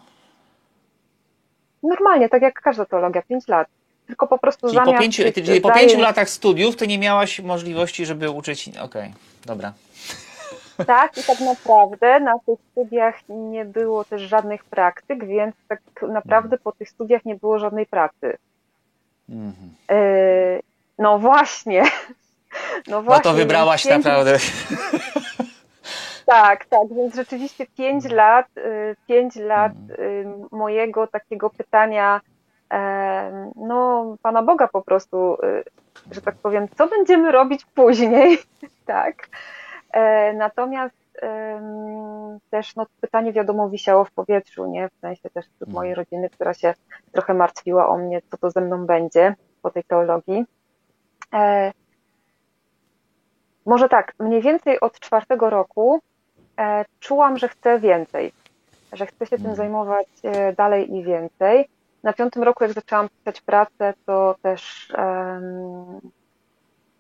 [1.83, 3.69] Normalnie, tak jak każda teologia, 5 lat
[4.07, 4.93] tylko po prostu czyli zamiast...
[4.93, 8.69] Po pięciu, czyli po pięciu latach studiów ty nie miałaś możliwości, żeby uczyć...
[8.69, 9.13] Okej, okay,
[9.47, 9.73] dobra.
[10.87, 16.59] Tak, i tak naprawdę na tych studiach nie było też żadnych praktyk, więc tak naprawdę
[16.59, 18.37] po tych studiach nie było żadnej pracy.
[19.29, 19.75] Mhm.
[19.91, 20.61] E,
[20.99, 21.83] no właśnie.
[22.87, 24.05] No, właśnie, no to wybrałaś pięć...
[24.05, 24.39] naprawdę.
[26.27, 30.01] Tak, tak, więc rzeczywiście pięć lat, y, pięć lat mhm.
[30.01, 32.21] y, mojego takiego pytania
[33.57, 35.65] no, Pana Boga po prostu, y,
[36.11, 38.39] że tak powiem, co będziemy robić później,
[38.87, 39.29] tak.
[39.93, 41.05] E, natomiast
[42.51, 44.89] też no, pytanie wiadomo wisiało w powietrzu, nie?
[44.89, 46.07] W sensie też wśród mojej mhm.
[46.07, 46.75] rodziny, która się
[47.13, 50.45] trochę martwiła o mnie, co to ze mną będzie po tej teologii.
[51.35, 51.73] E,
[53.67, 56.01] może tak, mniej więcej od czwartego roku
[56.59, 58.33] e, czułam, że chcę więcej,
[58.93, 59.57] że chcę się tym mhm.
[59.57, 60.07] zajmować
[60.57, 61.69] dalej i więcej.
[62.05, 66.01] Na piątym roku, jak zaczęłam pisać pracę, to też um,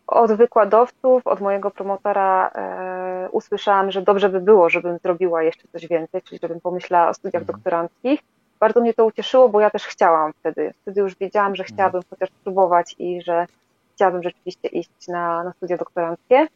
[0.07, 5.87] od wykładowców, od mojego promotora e, usłyszałam, że dobrze by było, żebym zrobiła jeszcze coś
[5.87, 7.57] więcej, czyli żebym pomyślała o studiach mhm.
[7.57, 8.21] doktoranckich.
[8.61, 10.75] Bardzo mnie to ucieszyło, bo ja też chciałam wtedy.
[10.83, 11.77] Wtedy już wiedziałam, że mhm.
[11.77, 13.47] chciałabym chociaż spróbować i że
[13.95, 16.47] chciałabym rzeczywiście iść na, na studia doktoranckie.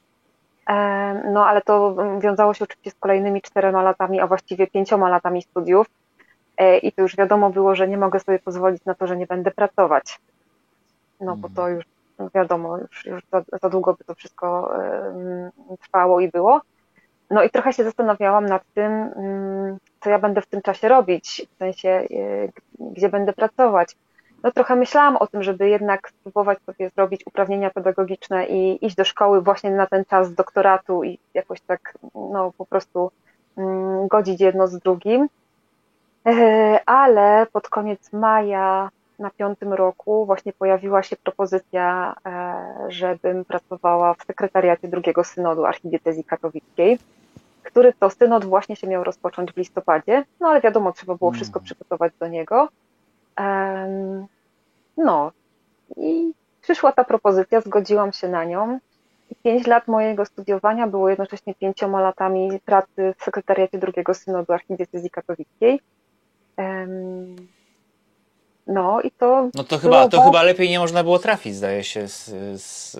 [1.32, 5.86] No, ale to wiązało się oczywiście z kolejnymi czterema latami, a właściwie pięcioma latami studiów,
[5.86, 6.07] E,
[6.82, 9.50] i to już wiadomo było, że nie mogę sobie pozwolić na to, że nie będę
[9.50, 10.20] pracować.
[11.20, 11.84] No bo to już
[12.34, 14.74] wiadomo, już, już za, za długo by to wszystko
[15.80, 16.60] trwało i było.
[17.30, 19.10] No i trochę się zastanawiałam nad tym,
[20.00, 22.06] co ja będę w tym czasie robić, w sensie, e,
[22.80, 23.96] gdzie będę pracować.
[24.42, 29.04] No trochę myślałam o tym, żeby jednak spróbować sobie zrobić uprawnienia pedagogiczne i iść do
[29.04, 33.10] szkoły właśnie na ten czas doktoratu i jakoś tak, no po prostu
[34.10, 35.28] godzić jedno z drugim.
[36.86, 42.14] Ale pod koniec maja na piątym roku właśnie pojawiła się propozycja,
[42.88, 46.98] żebym pracowała w sekretariacie drugiego synodu archidiecezji katowickiej
[47.68, 51.58] który to synod właśnie się miał rozpocząć w listopadzie, no ale wiadomo, trzeba było wszystko
[51.58, 51.64] mm.
[51.64, 52.68] przygotować do niego.
[54.96, 55.32] No
[55.96, 58.78] i przyszła ta propozycja, zgodziłam się na nią.
[59.30, 65.10] I pięć lat mojego studiowania było jednocześnie pięcioma latami pracy w sekretariacie drugiego synodu archidiecezji
[65.10, 65.80] katowickiej.
[68.66, 69.50] No i to.
[69.54, 72.30] No to chyba, to chyba lepiej nie można było trafić, zdaje się, z,
[72.62, 72.96] z,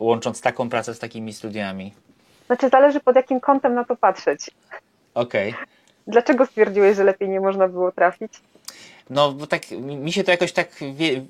[0.00, 1.94] łącząc taką pracę z takimi studiami.
[2.46, 4.50] Znaczy, zależy pod jakim kątem na to patrzeć.
[5.14, 5.50] Okej.
[5.50, 5.66] Okay.
[6.06, 8.32] Dlaczego stwierdziłeś, że lepiej nie można było trafić?
[9.10, 11.24] No, bo tak, mi się to jakoś tak wie,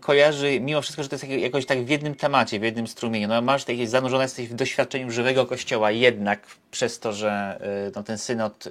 [0.00, 3.28] kojarzy, mimo wszystko, że to jest jakoś tak w jednym temacie, w jednym strumieniu.
[3.28, 8.02] No, masz takie zanurzone jesteś w doświadczeniu żywego kościoła, jednak przez to, że y, no,
[8.02, 8.68] ten synod,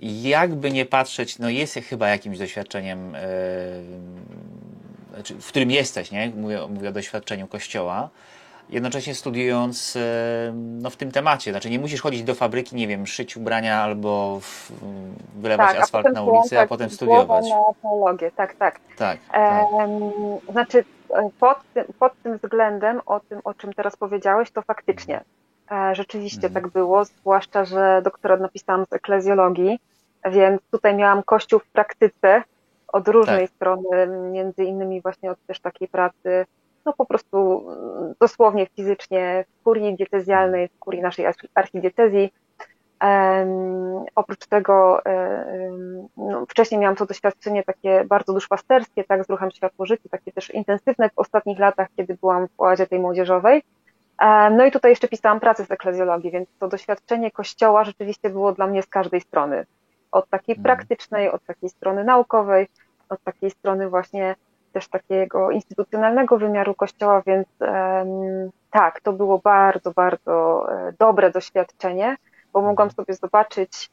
[0.00, 3.20] jakby nie patrzeć, no jest chyba jakimś doświadczeniem, y,
[5.14, 6.32] znaczy, w którym jesteś, nie?
[6.36, 8.10] Mówię, mówię o doświadczeniu kościoła
[8.68, 9.98] jednocześnie studiując
[10.54, 11.50] no, w tym temacie.
[11.50, 14.72] Znaczy nie musisz chodzić do fabryki, nie wiem, szyć ubrania albo w,
[15.36, 17.44] wylewać tak, asfalt na ulicy, a potem studiować.
[17.48, 18.80] na teologię, tak, tak.
[18.96, 19.66] tak, tak.
[20.50, 20.84] znaczy
[21.40, 25.24] pod tym, pod tym względem, o tym, o czym teraz powiedziałeś, to faktycznie e,
[25.92, 26.54] rzeczywiście mhm.
[26.54, 29.78] tak było, zwłaszcza, że doktorat napisałam z eklezjologii,
[30.30, 32.42] więc tutaj miałam kościół w praktyce
[32.88, 33.56] od różnej tak.
[33.56, 36.46] strony, między innymi właśnie od też takiej pracy
[36.84, 42.32] no po prostu mm, dosłownie fizycznie w kurii diecezjalnej, w kurii naszej archidiecezji.
[43.02, 49.50] Um, oprócz tego um, no, wcześniej miałam to doświadczenie takie bardzo duszpasterskie, tak, z ruchem
[49.50, 53.62] Światło Życie, takie też intensywne w ostatnich latach, kiedy byłam w oazie tej młodzieżowej.
[54.22, 58.52] Um, no i tutaj jeszcze pisałam pracę z eklezjologii, więc to doświadczenie kościoła rzeczywiście było
[58.52, 59.66] dla mnie z każdej strony.
[60.12, 60.62] Od takiej mhm.
[60.64, 62.68] praktycznej, od takiej strony naukowej,
[63.08, 64.34] od takiej strony właśnie
[64.72, 67.48] też takiego instytucjonalnego wymiaru Kościoła, więc
[68.70, 72.16] tak, to było bardzo, bardzo e, dobre doświadczenie,
[72.52, 73.90] bo mogłam sobie zobaczyć,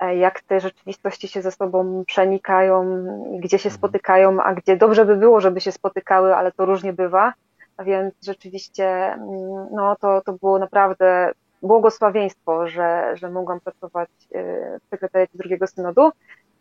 [0.00, 3.04] e, jak te rzeczywistości się ze sobą przenikają,
[3.40, 3.78] gdzie się mhm.
[3.78, 7.32] spotykają, a gdzie dobrze by było, żeby się spotykały, ale to różnie bywa.
[7.78, 11.32] Więc rzeczywiście mm, no, to, to było naprawdę
[11.62, 14.42] błogosławieństwo, że, że mogłam pracować e,
[14.78, 16.10] w sekretariacie drugiego synodu.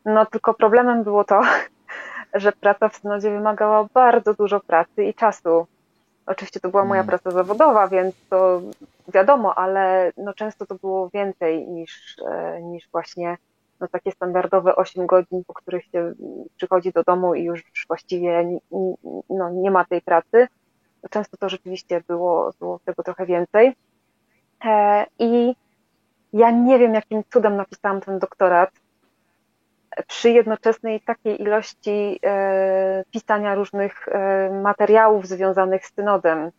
[0.05, 1.41] No tylko problemem było to,
[2.33, 5.67] że praca w synodzie wymagała bardzo dużo pracy i czasu.
[6.25, 7.09] Oczywiście to była moja mm.
[7.09, 8.61] praca zawodowa, więc to
[9.07, 13.37] wiadomo, ale no często to było więcej niż, e, niż właśnie
[13.79, 16.13] no takie standardowe 8 godzin, po których się
[16.57, 18.59] przychodzi do domu i już właściwie
[19.29, 20.47] no, nie ma tej pracy.
[21.09, 23.75] Często to rzeczywiście było, było tego trochę więcej.
[24.65, 25.55] E, I
[26.33, 28.71] ja nie wiem, jakim cudem napisałam ten doktorat,
[30.07, 36.51] przy jednoczesnej takiej ilości e, pisania różnych e, materiałów związanych z synodem,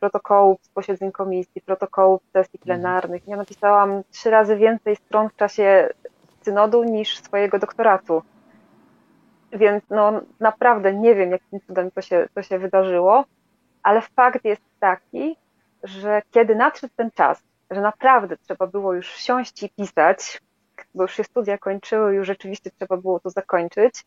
[0.00, 2.64] protokołów z posiedzeń komisji, protokołów sesji mhm.
[2.64, 3.28] plenarnych.
[3.28, 5.88] Ja napisałam trzy razy więcej stron w czasie
[6.42, 8.22] synodu niż swojego doktoratu.
[9.52, 13.24] Więc no, naprawdę nie wiem, jakim cudem to się, to się wydarzyło,
[13.82, 15.36] ale fakt jest taki,
[15.82, 20.40] że kiedy nadszedł ten czas, że naprawdę trzeba było już siąść i pisać,
[20.94, 24.04] bo już się studia kończyły, już rzeczywiście trzeba było to zakończyć,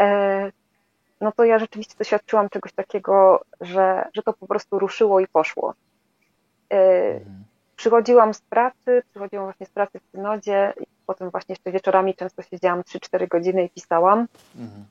[0.00, 0.52] e,
[1.20, 5.74] no to ja rzeczywiście doświadczyłam czegoś takiego, że, że to po prostu ruszyło i poszło.
[6.70, 6.76] E,
[7.14, 7.44] mhm.
[7.76, 12.42] Przychodziłam z pracy, przychodziłam właśnie z pracy w synodzie i potem właśnie jeszcze wieczorami często
[12.42, 14.26] siedziałam 3-4 godziny i pisałam.
[14.56, 14.84] Mhm.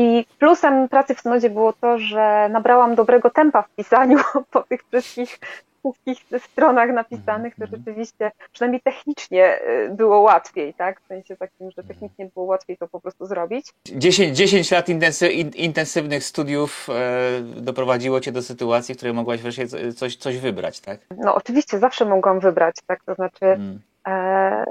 [0.00, 4.18] I plusem pracy w synodzie było to, że nabrałam dobrego tempa w pisaniu
[4.52, 5.38] po tych wszystkich
[5.78, 7.78] wszystkich stronach napisanych, to mhm.
[7.78, 11.00] rzeczywiście, przynajmniej technicznie y, było łatwiej, tak?
[11.00, 13.66] W sensie takim, że technicznie było łatwiej to po prostu zrobić.
[13.84, 19.66] 10, 10 lat intensy, intensywnych studiów e, doprowadziło cię do sytuacji, w której mogłaś wreszcie
[19.96, 21.00] coś, coś wybrać, tak?
[21.16, 23.04] No oczywiście, zawsze mogłam wybrać, tak?
[23.04, 23.80] To znaczy, hmm.
[24.06, 24.64] e,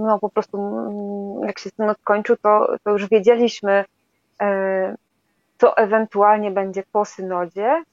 [0.00, 0.58] no po prostu
[1.46, 3.84] jak się synod skończył, to, to już wiedzieliśmy,
[5.58, 7.84] co ewentualnie będzie po synodzie,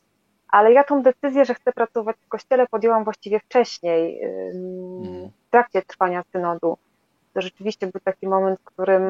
[0.48, 5.30] ale ja tą decyzję, że chcę pracować w kościele podjęłam właściwie wcześniej, mhm.
[5.48, 6.78] w trakcie trwania synodu.
[7.34, 9.04] To rzeczywiście był taki moment, w którym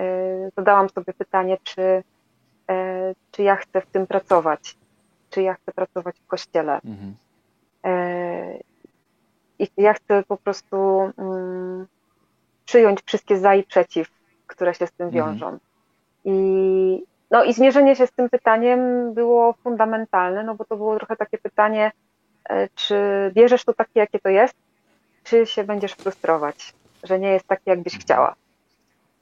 [0.00, 2.02] y, zadałam sobie pytanie, czy, y,
[3.30, 4.76] czy ja chcę w tym pracować,
[5.30, 6.80] czy ja chcę pracować w kościele.
[6.84, 7.14] Mhm.
[7.86, 8.62] Y,
[9.58, 10.76] I ja chcę po prostu
[11.18, 11.86] mm,
[12.64, 14.08] przyjąć wszystkie za i przeciw,
[14.46, 15.58] które się z tym mhm.
[16.26, 21.16] I no i zmierzenie się z tym pytaniem było fundamentalne, no bo to było trochę
[21.16, 21.92] takie pytanie,
[22.48, 22.96] e, czy
[23.34, 24.54] bierzesz to takie, jakie to jest,
[25.24, 28.34] czy się będziesz frustrować, że nie jest taki, jakbyś chciała.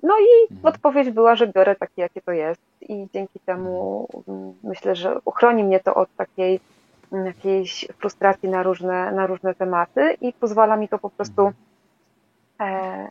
[0.02, 0.74] No i mhm.
[0.74, 5.64] odpowiedź była, że biorę takie, jakie to jest i dzięki temu mm, myślę, że uchroni
[5.64, 6.60] mnie to od takiej
[7.12, 11.52] mm, jakiejś frustracji na różne, na różne tematy i pozwala mi to po prostu
[12.60, 13.08] e,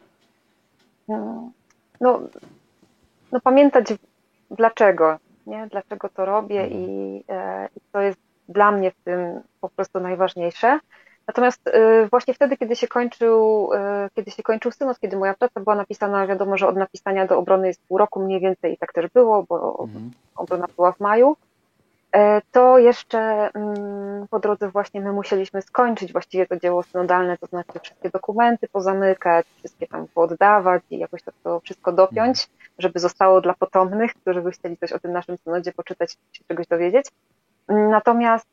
[1.09, 1.51] mm,
[2.01, 2.21] no,
[3.33, 3.93] no pamiętać
[4.51, 5.17] dlaczego,
[5.47, 5.67] nie?
[5.71, 8.19] dlaczego to robię i, e, i to jest
[8.49, 10.79] dla mnie w tym po prostu najważniejsze.
[11.27, 13.77] Natomiast y, właśnie wtedy, kiedy się kończył, y,
[14.15, 17.67] kiedy się kończył synod, kiedy moja praca była napisana, wiadomo, że od napisania do obrony
[17.67, 20.11] jest pół roku mniej więcej i tak też było, bo mhm.
[20.35, 21.35] obrona była w maju,
[22.51, 27.79] to jeszcze mm, po drodze właśnie my musieliśmy skończyć właściwie to dzieło synodalne, to znaczy
[27.83, 32.59] wszystkie dokumenty pozamykać, wszystkie tam pooddawać i jakoś tak to wszystko dopiąć, mhm.
[32.79, 36.67] żeby zostało dla potomnych, którzy by chcieli coś o tym naszym synodzie poczytać, się czegoś
[36.67, 37.05] dowiedzieć.
[37.67, 38.49] Natomiast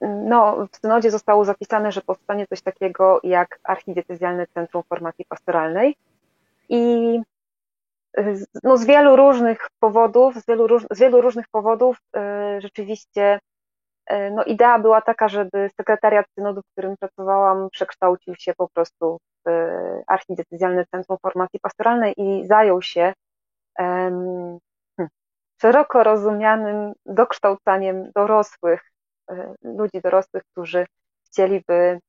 [0.00, 5.96] no, w synodzie zostało zapisane, że powstanie coś takiego jak Archidiecezjalne Centrum Formacji Pastoralnej
[6.68, 7.20] i
[8.64, 13.40] no, z wielu różnych powodów, z wielu, z wielu różnych powodów e, rzeczywiście
[14.06, 19.18] e, no, idea była taka, żeby sekretariat synodu, w którym pracowałam, przekształcił się po prostu
[19.46, 19.50] w
[20.06, 23.12] Archidiecezjalne Centrum Formacji Pastoralnej i zajął się
[23.78, 24.58] um,
[25.60, 28.88] szeroko rozumianym dokształcaniem dorosłych
[29.30, 30.86] E, ludzi dorosłych, którzy
[31.26, 32.00] chcieliby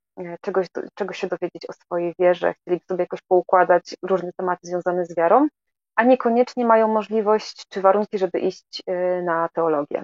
[0.42, 5.16] czegoś, czegoś się dowiedzieć o swojej wierze, chcieliby sobie jakoś poukładać różne tematy związane z
[5.16, 5.48] wiarą,
[6.00, 10.02] a niekoniecznie mają możliwość czy warunki, żeby iść e, na teologię.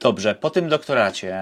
[0.00, 1.36] Dobrze, po tym doktoracie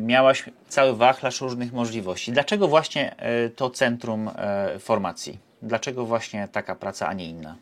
[0.00, 2.32] miałaś cały wachlarz różnych możliwości.
[2.32, 3.14] Dlaczego właśnie
[3.56, 4.30] to centrum
[4.78, 5.38] formacji?
[5.62, 7.56] Dlaczego właśnie taka praca, a nie inna?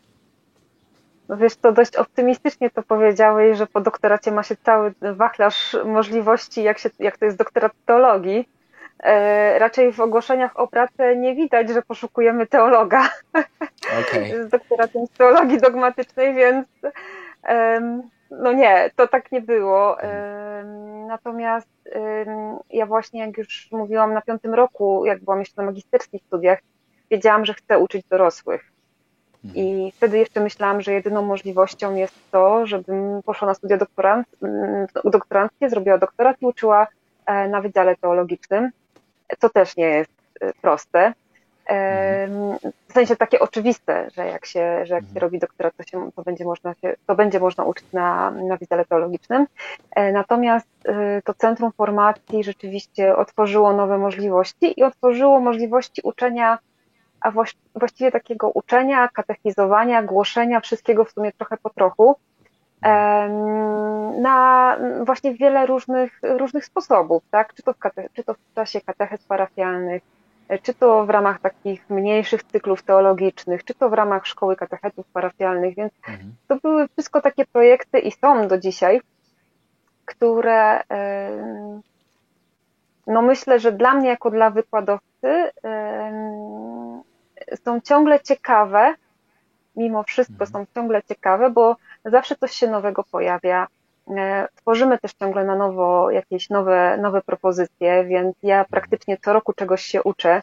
[1.29, 6.63] No wiesz, to dość optymistycznie to powiedziałeś, że po doktoracie ma się cały wachlarz możliwości,
[6.63, 8.49] jak, się, jak to jest doktorat teologii.
[9.03, 13.09] E, raczej w ogłoszeniach o pracę nie widać, że poszukujemy teologa
[13.83, 14.43] okay.
[14.47, 16.67] z doktoratem z teologii dogmatycznej, więc
[18.31, 19.97] no nie, to tak nie było.
[21.07, 21.69] Natomiast
[22.69, 26.59] ja właśnie, jak już mówiłam na piątym roku, jak byłam jeszcze na magisterskich studiach,
[27.11, 28.71] wiedziałam, że chcę uczyć dorosłych.
[29.55, 34.87] I wtedy jeszcze myślałam, że jedyną możliwością jest to, żebym poszła na studia doktorant, mm,
[35.03, 36.87] doktoranckie, zrobiła doktorat i uczyła
[37.25, 38.71] e, na Wydziale Teologicznym,
[39.39, 40.11] co też nie jest
[40.41, 41.13] e, proste.
[42.89, 45.21] W sensie takie oczywiste, że jak się, że jak się mhm.
[45.21, 48.85] robi doktorat, to, się, to, będzie można się, to będzie można uczyć na, na Wydziale
[48.85, 49.47] Teologicznym.
[49.95, 50.67] E, natomiast
[51.23, 56.57] to Centrum Formacji rzeczywiście otworzyło nowe możliwości i otworzyło możliwości uczenia
[57.21, 57.31] a
[57.75, 62.15] właściwie takiego uczenia, katechizowania, głoszenia, wszystkiego w sumie trochę po trochu,
[64.21, 67.53] na właśnie wiele różnych, różnych sposobów, tak?
[67.53, 70.03] Czy to, w kate, czy to w czasie katechez parafialnych,
[70.63, 75.75] czy to w ramach takich mniejszych cyklów teologicznych, czy to w ramach szkoły katechetów parafialnych,
[75.75, 76.35] więc mhm.
[76.47, 79.01] to były wszystko takie projekty i są do dzisiaj,
[80.05, 80.81] które
[83.07, 85.51] no myślę, że dla mnie jako dla wykładowcy
[87.63, 88.95] są ciągle ciekawe,
[89.75, 90.51] mimo wszystko mhm.
[90.51, 91.75] są ciągle ciekawe, bo
[92.11, 93.67] zawsze coś się nowego pojawia.
[94.17, 99.53] E, tworzymy też ciągle na nowo jakieś nowe, nowe propozycje, więc ja praktycznie co roku
[99.53, 100.41] czegoś się uczę,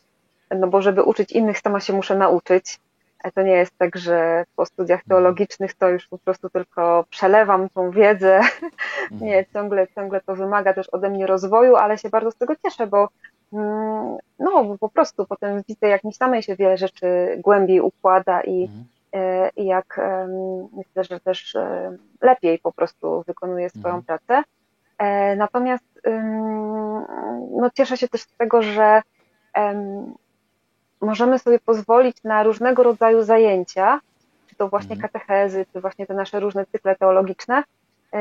[0.50, 2.81] no bo żeby uczyć innych, sama się muszę nauczyć.
[3.24, 5.09] E, to nie jest tak, że po studiach mhm.
[5.09, 8.40] teologicznych to już po prostu tylko przelewam tą wiedzę.
[9.11, 9.44] Nie, mhm.
[9.53, 13.09] ciągle, ciągle to wymaga też ode mnie rozwoju, ale się bardzo z tego cieszę, bo
[13.55, 17.07] Mm, no po prostu potem widzę, jak mi samej się wiele rzeczy
[17.38, 18.85] głębiej układa i, mhm.
[19.14, 20.00] E, i jak
[20.72, 24.03] myślę, że też e, lepiej po prostu wykonuję swoją mhm.
[24.05, 24.42] pracę.
[24.98, 25.85] E, natomiast
[27.50, 29.03] no, cieszę się też z tego, że
[31.00, 34.00] możemy sobie pozwolić na różnego rodzaju zajęcia,
[34.46, 35.12] czy to właśnie mhm.
[35.12, 37.64] katechezy, czy właśnie te nasze różne cykle teologiczne,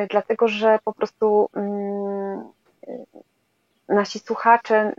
[0.10, 2.44] dlatego że po prostu mm,
[3.90, 4.94] nasi słuchacze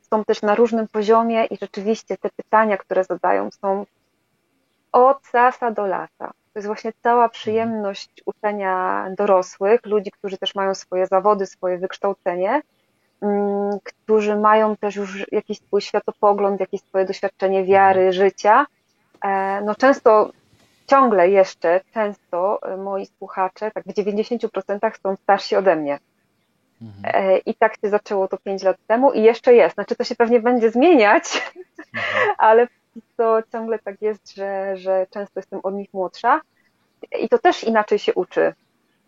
[0.00, 3.86] są też na różnym poziomie i rzeczywiście te pytania, które zadają, są
[4.92, 6.26] od sasa do lata.
[6.28, 12.62] To jest właśnie cała przyjemność uczenia dorosłych, ludzi, którzy też mają swoje zawody, swoje wykształcenie,
[13.22, 18.66] mm, którzy mają też już jakiś swój światopogląd, jakieś swoje doświadczenie wiary, życia.
[19.24, 20.30] E, no często,
[20.86, 25.98] ciągle jeszcze, często moi słuchacze, tak w 90% są starsi ode mnie.
[26.82, 27.24] Mhm.
[27.24, 29.74] E, I tak się zaczęło to 5 lat temu i jeszcze jest.
[29.74, 31.24] Znaczy to się pewnie będzie zmieniać,
[31.94, 32.34] mhm.
[32.38, 32.66] ale
[33.16, 36.40] to ciągle tak jest, że, że często jestem od nich młodsza
[37.20, 38.54] i to też inaczej się uczy.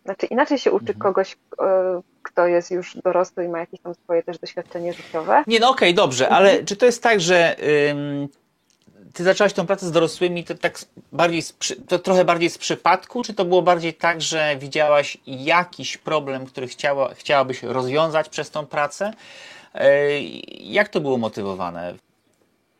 [0.05, 0.99] Znaczy inaczej się uczy mhm.
[0.99, 5.43] kogoś, e, kto jest już dorosły i ma jakieś tam swoje też doświadczenie życiowe.
[5.47, 6.65] Nie, no okej, okay, dobrze, ale mhm.
[6.65, 7.55] czy to jest tak, że
[7.89, 8.27] ym,
[9.13, 10.79] ty zaczęłaś tą pracę z dorosłymi to tak
[11.11, 11.43] bardziej,
[11.87, 16.67] to trochę bardziej z przypadku, czy to było bardziej tak, że widziałaś jakiś problem, który
[16.67, 19.13] chciała, chciałabyś rozwiązać przez tą pracę?
[19.75, 19.81] Yy,
[20.59, 21.93] jak to było motywowane?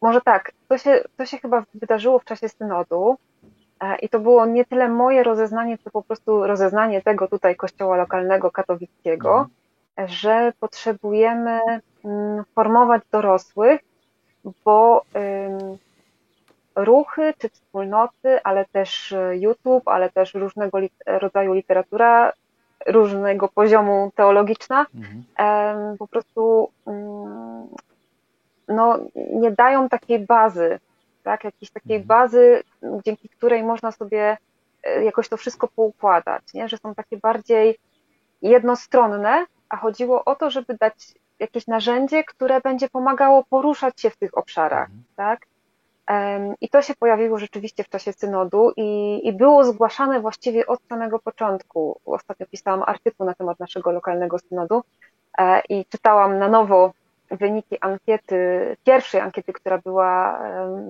[0.02, 3.18] Może tak, to się, to się chyba wydarzyło w czasie synodu,
[3.80, 7.98] E, I to było nie tyle moje rozeznanie, co po prostu rozeznanie tego tutaj kościoła
[7.98, 9.48] lokalnego katowickiego,
[9.98, 10.08] mhm.
[10.08, 11.60] że potrzebujemy
[12.06, 13.82] mm, formować dorosłych,
[14.66, 15.06] bo
[16.76, 22.32] ruchy czy wspólnoty, ale też e, YouTube, ale też różnego rodzaju literatura,
[22.88, 25.98] różnego poziomu teologiczna, mhm.
[25.98, 27.68] po prostu mm,
[28.68, 30.80] no, nie dają takiej bazy
[31.26, 31.44] tak?
[31.44, 32.08] Jakiejś takiej mhm.
[32.08, 32.64] bazy,
[33.06, 34.38] dzięki której można sobie
[34.84, 36.70] e, jakoś to wszystko poukładać, nie?
[36.70, 37.78] że są takie bardziej
[38.42, 40.96] jednostronne, a chodziło o to, żeby dać
[41.40, 45.04] jakieś narzędzie, które będzie pomagało poruszać się w tych obszarach, mhm.
[45.16, 45.46] tak?
[46.62, 51.20] I to się pojawiło rzeczywiście w czasie synodu i, i, było zgłaszane właściwie od samego
[51.20, 52.00] początku.
[52.06, 54.84] Ostatnio pisałam artykuł na temat naszego lokalnego synodu
[55.38, 56.94] e, i czytałam na nowo
[57.32, 58.38] wyniki ankiety,
[58.84, 60.40] pierwszej ankiety, która była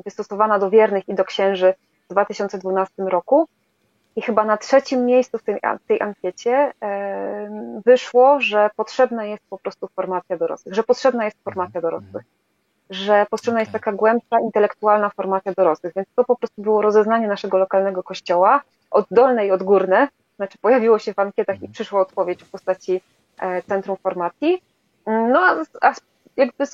[0.05, 1.73] wystosowana do wiernych i do księży
[2.09, 3.47] w 2012 roku.
[4.15, 6.71] I chyba na trzecim miejscu w tej, tej ankiecie
[7.85, 12.23] wyszło, że potrzebna jest po prostu formacja dorosłych, że potrzebna jest formacja dorosłych,
[12.89, 15.93] że potrzebna jest taka głębsza intelektualna formacja dorosłych.
[15.95, 18.61] Więc to po prostu było rozeznanie naszego lokalnego kościoła,
[18.91, 21.73] od dolnej, od górne, znaczy pojawiło się w ankietach i mhm.
[21.73, 23.01] przyszła odpowiedź w postaci
[23.39, 24.61] e, Centrum Formacji.
[25.07, 25.39] No
[25.81, 25.93] a
[26.37, 26.65] jakby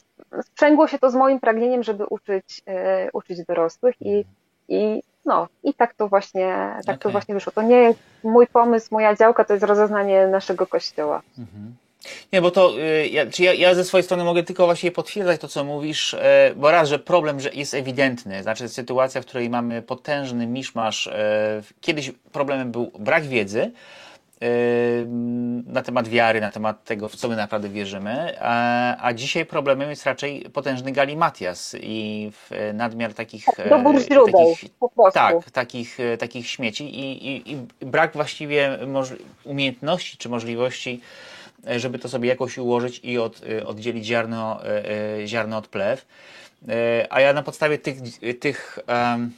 [0.43, 4.25] sprzęgło się to z moim pragnieniem, żeby uczyć, e, uczyć dorosłych i,
[4.67, 6.97] i no, i tak to właśnie, tak okay.
[6.97, 7.51] to właśnie wyszło.
[7.51, 11.21] To nie jest mój pomysł, moja działka, to jest rozeznanie naszego kościoła.
[11.39, 11.75] Mhm.
[12.33, 15.47] Nie, bo to y, ja, ja, ja, ze swojej strony mogę tylko właśnie potwierdzać to,
[15.47, 19.81] co mówisz, e, bo raz, że problem że jest ewidentny, znaczy sytuacja, w której mamy
[19.81, 21.07] potężny miszmasz.
[21.07, 23.71] E, kiedyś problemem był brak wiedzy,
[25.65, 29.89] na temat wiary, na temat tego, w co my naprawdę wierzymy, a, a dzisiaj problemem
[29.89, 32.31] jest raczej potężny galimatias i
[32.73, 33.45] nadmiar takich...
[33.69, 35.13] Dobór e, źródeł, takich, po prostu.
[35.13, 38.77] Tak, takich, e, takich śmieci i, i, i brak właściwie
[39.43, 41.01] umiejętności czy możliwości,
[41.67, 44.59] e, żeby to sobie jakoś ułożyć i od, oddzielić ziarno,
[45.25, 46.05] ziarno od plew.
[47.09, 47.97] A ja na podstawie tych,
[48.39, 49.31] tych um,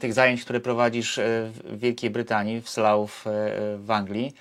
[0.00, 1.22] tych zajęć, które prowadzisz e,
[1.64, 3.30] w Wielkiej Brytanii, w Slough e,
[3.78, 4.34] w Anglii,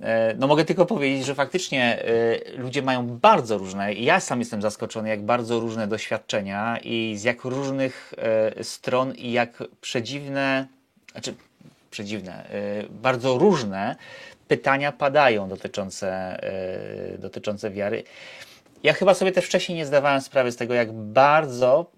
[0.00, 2.04] e, no mogę tylko powiedzieć, że faktycznie
[2.56, 7.44] ludzie mają bardzo różne, ja sam jestem zaskoczony, jak bardzo różne doświadczenia i z jak
[7.44, 8.14] różnych
[8.62, 10.66] stron i jak przedziwne,
[11.12, 11.34] znaczy
[11.90, 12.44] przedziwne,
[12.90, 13.96] bardzo różne
[14.48, 16.38] pytania padają dotyczące,
[17.18, 18.04] dotyczące wiary.
[18.82, 21.90] Ja chyba sobie też wcześniej nie zdawałem sprawy z tego, jak bardzo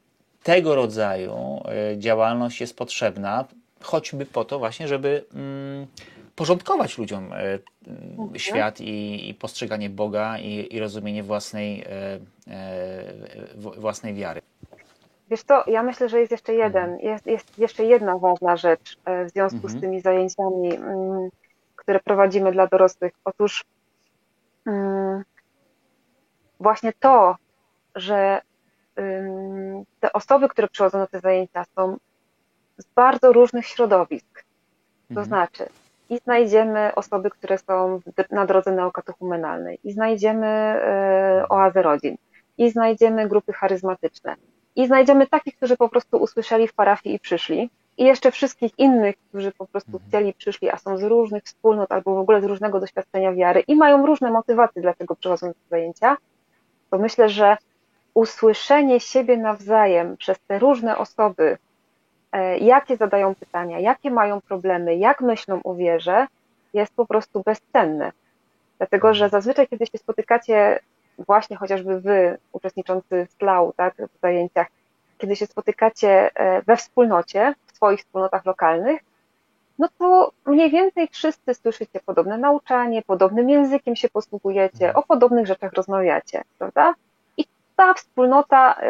[0.45, 3.45] tego rodzaju e, działalność jest potrzebna,
[3.83, 5.87] choćby po to właśnie, żeby mm,
[6.37, 7.59] porządkować ludziom e,
[8.39, 12.19] świat i, i, postrzeganie Boga i, i rozumienie własnej, e,
[13.57, 14.41] własnej wiary.
[15.31, 17.01] Wiesz co, ja myślę, że jest jeszcze jeden, mhm.
[17.01, 19.79] jest, jest jeszcze jedna ważna rzecz w związku mhm.
[19.79, 21.29] z tymi zajęciami, mm,
[21.77, 23.13] które prowadzimy dla dorosłych.
[23.25, 23.65] Otóż
[24.67, 25.25] mm,
[26.61, 27.37] właśnie to,
[27.95, 28.41] że
[30.01, 31.97] te osoby, które przychodzą na te zajęcia, są
[32.79, 34.45] z bardzo różnych środowisk.
[35.09, 35.27] To mhm.
[35.27, 35.69] znaczy,
[36.11, 42.17] i znajdziemy osoby, które są na drodze neokatochumenalnej, i znajdziemy e, oazę rodzin,
[42.59, 44.37] i znajdziemy grupy charyzmatyczne,
[44.77, 49.17] i znajdziemy takich, którzy po prostu usłyszeli w parafii i przyszli, i jeszcze wszystkich innych,
[49.29, 50.09] którzy po prostu mhm.
[50.09, 53.77] chcieli, przyszli, a są z różnych wspólnot albo w ogóle z różnego doświadczenia wiary i
[53.77, 56.17] mają różne motywacje, dlaczego przychodzą te zajęcia,
[56.91, 57.57] to myślę, że
[58.15, 61.59] usłyszenie siebie nawzajem przez te różne osoby,
[62.33, 66.27] e, jakie zadają pytania, jakie mają problemy, jak myślą o wierze,
[66.75, 68.13] jest po prostu bezcenne.
[68.79, 70.79] Dlatego, że zazwyczaj, kiedy się spotykacie,
[71.19, 74.67] właśnie chociażby wy, uczestniczący w SLAU, tak, w zajęciach,
[75.19, 79.01] kiedy się spotykacie e, we wspólnocie, w swoich wspólnotach lokalnych,
[79.79, 85.73] no to mniej więcej wszyscy słyszycie podobne nauczanie, podobnym językiem się posługujecie, o podobnych rzeczach
[85.73, 86.95] rozmawiacie, prawda?
[87.77, 88.81] Ta wspólnota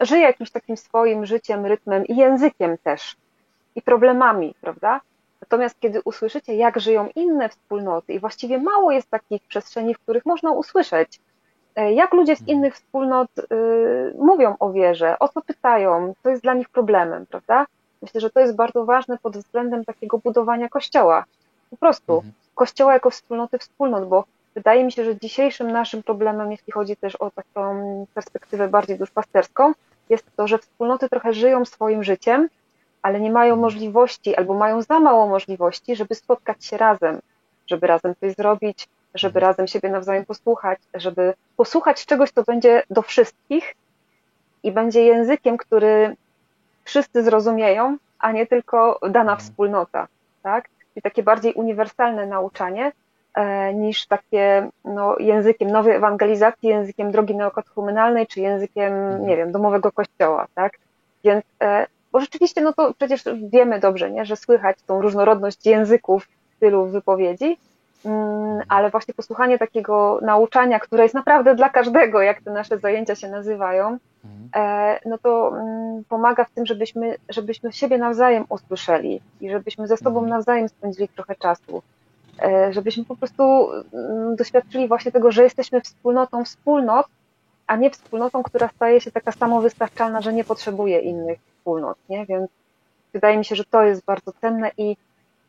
[0.00, 3.16] żyje jakimś takim swoim życiem, rytmem i językiem też,
[3.76, 5.00] i problemami, prawda?
[5.40, 10.26] Natomiast kiedy usłyszycie, jak żyją inne wspólnoty, i właściwie mało jest takich przestrzeni, w których
[10.26, 11.20] można usłyszeć,
[11.76, 16.42] e, jak ludzie z innych wspólnot y, mówią o wierze, o co pytają, co jest
[16.42, 17.66] dla nich problemem, prawda?
[18.02, 21.24] Myślę, że to jest bardzo ważne pod względem takiego budowania kościoła.
[21.70, 22.12] Po prostu.
[22.14, 24.24] Mhm Kościoła jako wspólnoty wspólnot, bo
[24.58, 29.72] wydaje mi się, że dzisiejszym naszym problemem, jeśli chodzi też o taką perspektywę bardziej duszpasterską,
[30.08, 32.48] jest to, że wspólnoty trochę żyją swoim życiem,
[33.02, 37.18] ale nie mają możliwości albo mają za mało możliwości, żeby spotkać się razem,
[37.66, 43.02] żeby razem coś zrobić, żeby razem siebie nawzajem posłuchać, żeby posłuchać czegoś, co będzie do
[43.02, 43.74] wszystkich
[44.62, 46.16] i będzie językiem, który
[46.84, 49.38] wszyscy zrozumieją, a nie tylko dana mhm.
[49.38, 50.08] wspólnota,
[50.42, 50.68] tak?
[50.96, 52.92] I takie bardziej uniwersalne nauczanie
[53.74, 59.26] niż takie no, językiem nowej ewangelizacji, językiem drogi neokatechumenalnej, czy językiem, mhm.
[59.26, 60.72] nie wiem, domowego kościoła, tak?
[61.24, 66.28] Więc, e, bo rzeczywiście, no to przecież wiemy dobrze, nie, że słychać tą różnorodność języków,
[66.56, 67.56] stylu wypowiedzi,
[68.04, 73.14] mm, ale właśnie posłuchanie takiego nauczania, które jest naprawdę dla każdego, jak te nasze zajęcia
[73.14, 74.50] się nazywają, Mhm.
[74.54, 79.96] E, no to mm, pomaga w tym, żebyśmy, żebyśmy siebie nawzajem usłyszeli i żebyśmy ze
[79.96, 80.30] sobą mhm.
[80.30, 81.82] nawzajem spędzili trochę czasu.
[82.42, 87.06] E, żebyśmy po prostu mm, doświadczyli właśnie tego, że jesteśmy wspólnotą wspólnot,
[87.66, 92.26] a nie wspólnotą, która staje się taka samowystarczalna, że nie potrzebuje innych wspólnot, nie?
[92.26, 92.50] Więc
[93.12, 94.96] wydaje mi się, że to jest bardzo cenne i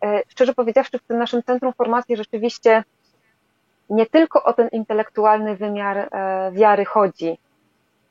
[0.04, 2.84] e, szczerze powiedziawszy, w tym naszym centrum formacji rzeczywiście
[3.90, 6.10] nie tylko o ten intelektualny wymiar
[6.54, 7.38] wiary chodzi,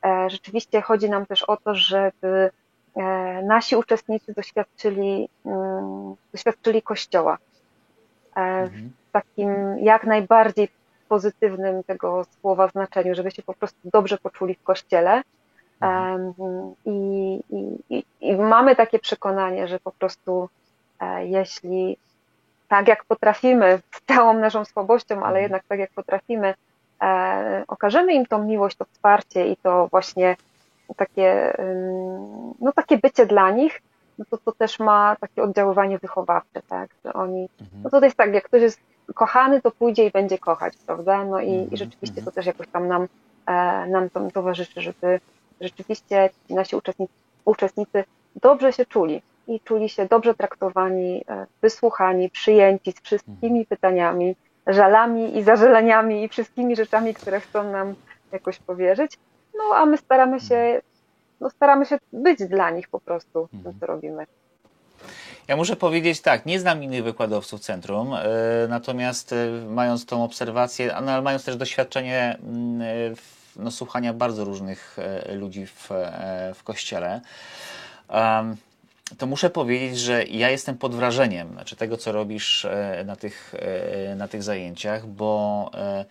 [0.04, 2.50] E, rzeczywiście chodzi nam też o to, żeby
[2.96, 7.47] e, nasi uczestnicy doświadczyli, mm, doświadczyli Kościoła e.
[9.08, 10.68] w takim jak najbardziej
[11.08, 15.22] pozytywnym tego słowa znaczeniu, żeby się po prostu dobrze poczuli w Kościele.
[15.80, 16.34] Mhm.
[16.84, 17.40] I,
[17.90, 20.48] i, I mamy takie przekonanie, że po prostu
[21.20, 21.96] jeśli
[22.68, 25.42] tak jak potrafimy, z całą naszą słabością, ale mhm.
[25.42, 26.54] jednak tak jak potrafimy,
[27.02, 30.36] E, okażemy im tą miłość, to wsparcie i to właśnie
[30.96, 31.56] takie,
[32.60, 33.82] no takie bycie dla nich,
[34.18, 37.82] no to to też ma takie oddziaływanie wychowawcze, tak, że oni, mhm.
[37.82, 38.80] no to jest tak, jak ktoś jest
[39.14, 42.34] kochany, to pójdzie i będzie kochać, prawda, no i, i mhm, rzeczywiście to mhm.
[42.34, 43.08] też jakoś tam nam,
[43.46, 45.20] e, nam to towarzyszy, żeby
[45.60, 47.12] rzeczywiście ci nasi uczestnicy,
[47.44, 48.04] uczestnicy
[48.42, 55.38] dobrze się czuli i czuli się dobrze traktowani, e, wysłuchani, przyjęci z wszystkimi pytaniami, żalami
[55.38, 57.94] i zażaleniami i wszystkimi rzeczami, które chcą nam
[58.32, 59.18] jakoś powierzyć.
[59.58, 60.80] No a my staramy się,
[61.40, 63.88] no, staramy się być dla nich po prostu w tym, co mhm.
[63.88, 64.26] robimy.
[65.48, 68.18] Ja muszę powiedzieć tak, nie znam innych wykładowców centrum, e,
[68.68, 73.16] natomiast e, mając tą obserwację, no, ale mając też doświadczenie mm,
[73.56, 75.88] no, słuchania bardzo różnych e, ludzi w,
[76.54, 77.20] w kościele,
[79.18, 83.54] to muszę powiedzieć, że ja jestem pod wrażeniem znaczy tego, co robisz e, na tych,
[83.58, 86.04] e, na tych zajęciach, bo e,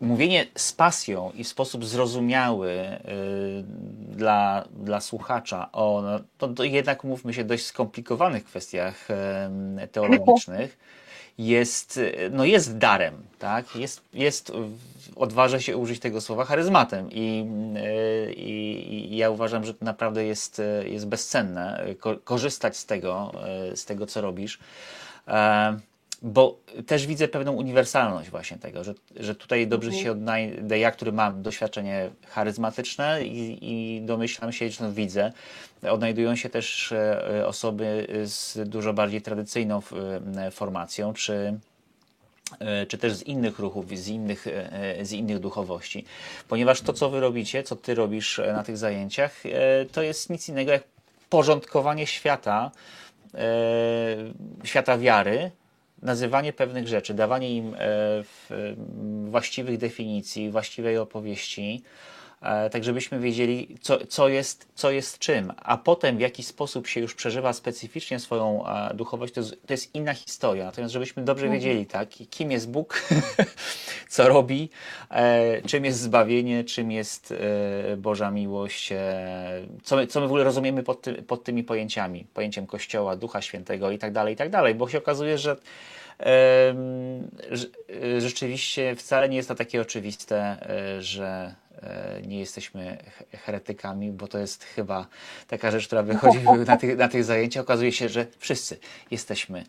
[0.00, 2.98] mówienie z pasją i w sposób zrozumiały
[4.00, 9.08] dla, dla słuchacza o, no, to, to jednak mówmy się, dość skomplikowanych kwestiach
[9.92, 10.78] teologicznych
[11.38, 13.76] jest, no jest darem, tak?
[13.76, 14.52] Jest, jest,
[15.16, 17.46] odważa się użyć tego słowa charyzmatem i,
[18.36, 21.84] i, i ja uważam, że to naprawdę jest, jest bezcenne
[22.24, 23.32] korzystać z tego,
[23.74, 24.58] z tego, co robisz.
[26.22, 30.04] Bo też widzę pewną uniwersalność właśnie tego, że, że tutaj dobrze mhm.
[30.04, 35.32] się odnajdę, ja, który mam doświadczenie charyzmatyczne i, i domyślam się, że no widzę,
[35.82, 39.82] odnajdują się też e, osoby z dużo bardziej tradycyjną
[40.36, 41.58] e, formacją, czy
[42.60, 44.46] e, czy też z innych ruchów, z innych,
[45.02, 46.04] z innych duchowości.
[46.48, 49.42] Ponieważ to, co wy robicie, co ty robisz na tych zajęciach,
[49.92, 50.82] to jest nic innego jak
[51.30, 52.70] porządkowanie świata,
[54.64, 55.50] świata wiary,
[56.02, 57.78] nazywanie pewnych rzeczy, dawanie im e,
[59.30, 61.82] właściwych definicji, właściwej opowieści,
[62.70, 67.00] tak żebyśmy wiedzieli, co, co, jest, co jest czym, a potem w jaki sposób się
[67.00, 70.64] już przeżywa specyficznie swoją e, duchowość, to jest, to jest inna historia.
[70.64, 71.60] Natomiast żebyśmy dobrze mhm.
[71.60, 73.02] wiedzieli, tak, kim jest Bóg,
[74.08, 74.70] co robi,
[75.66, 77.34] czym jest zbawienie, czym jest
[77.96, 78.92] Boża miłość,
[79.82, 83.42] co my, co my w ogóle rozumiemy pod, ty, pod tymi pojęciami, pojęciem Kościoła, Ducha
[83.42, 85.56] Świętego i tak dalej, i tak dalej, bo się okazuje, że
[88.18, 90.36] rzeczywiście wcale nie jest to takie oczywiste,
[90.96, 91.67] e, że e,
[92.26, 92.96] nie jesteśmy
[93.32, 95.06] heretykami, bo to jest chyba
[95.48, 97.62] taka rzecz, która wychodzi na tych, na tych zajęciach.
[97.62, 98.78] Okazuje się, że wszyscy
[99.10, 99.64] jesteśmy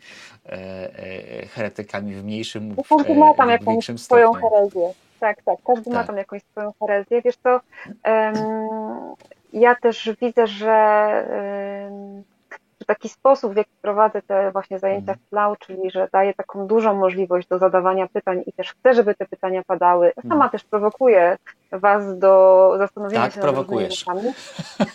[0.46, 4.92] e, heretykami w mniejszym, w, każdy ma tam jakąś swoją herezję.
[5.20, 5.94] Tak, tak, każdy tak.
[5.94, 7.22] ma tam jakąś swoją herezję.
[7.22, 7.60] Wiesz co,
[8.04, 8.34] um,
[9.52, 10.68] ja też widzę, że
[11.90, 12.22] um,
[12.90, 16.94] taki sposób, w jaki prowadzę te właśnie zajęcia w Flow, czyli że daję taką dużą
[16.94, 20.12] możliwość do zadawania pytań i też chcę, żeby te pytania padały.
[20.22, 20.50] Sama mhm.
[20.50, 21.36] też prowokuję
[21.72, 23.98] Was do zastanowienia tak, się nad prowokujesz.
[23.98, 24.32] rzeczami.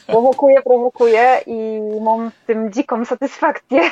[0.07, 3.81] Prowokuję, prowokuję i mam w tym dziką satysfakcję.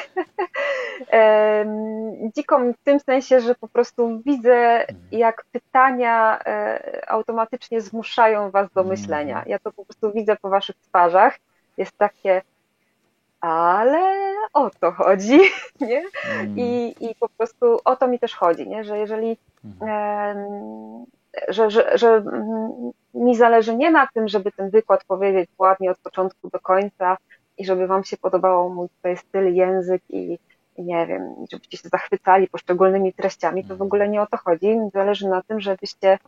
[2.35, 4.99] dziką w tym sensie, że po prostu widzę, mhm.
[5.11, 9.35] jak pytania e, automatycznie zmuszają Was do myślenia.
[9.35, 9.49] Mhm.
[9.49, 11.39] Ja to po prostu widzę po Waszych twarzach.
[11.77, 12.41] Jest takie
[13.43, 15.39] ale o to chodzi,
[15.81, 16.03] nie?
[16.39, 16.59] Mm.
[16.59, 18.83] I, I po prostu o to mi też chodzi, nie?
[18.83, 19.37] Że jeżeli,
[19.81, 21.05] mm.
[21.49, 22.23] że, że, że
[23.13, 27.17] mi zależy nie na tym, żeby ten wykład powiedzieć ładnie od początku do końca
[27.57, 30.39] i żeby wam się podobało mój tutaj styl, język i
[30.77, 34.67] nie wiem, żebyście się zachwycali poszczególnymi treściami, to w ogóle nie o to chodzi.
[34.67, 36.19] Mi zależy na tym, żebyście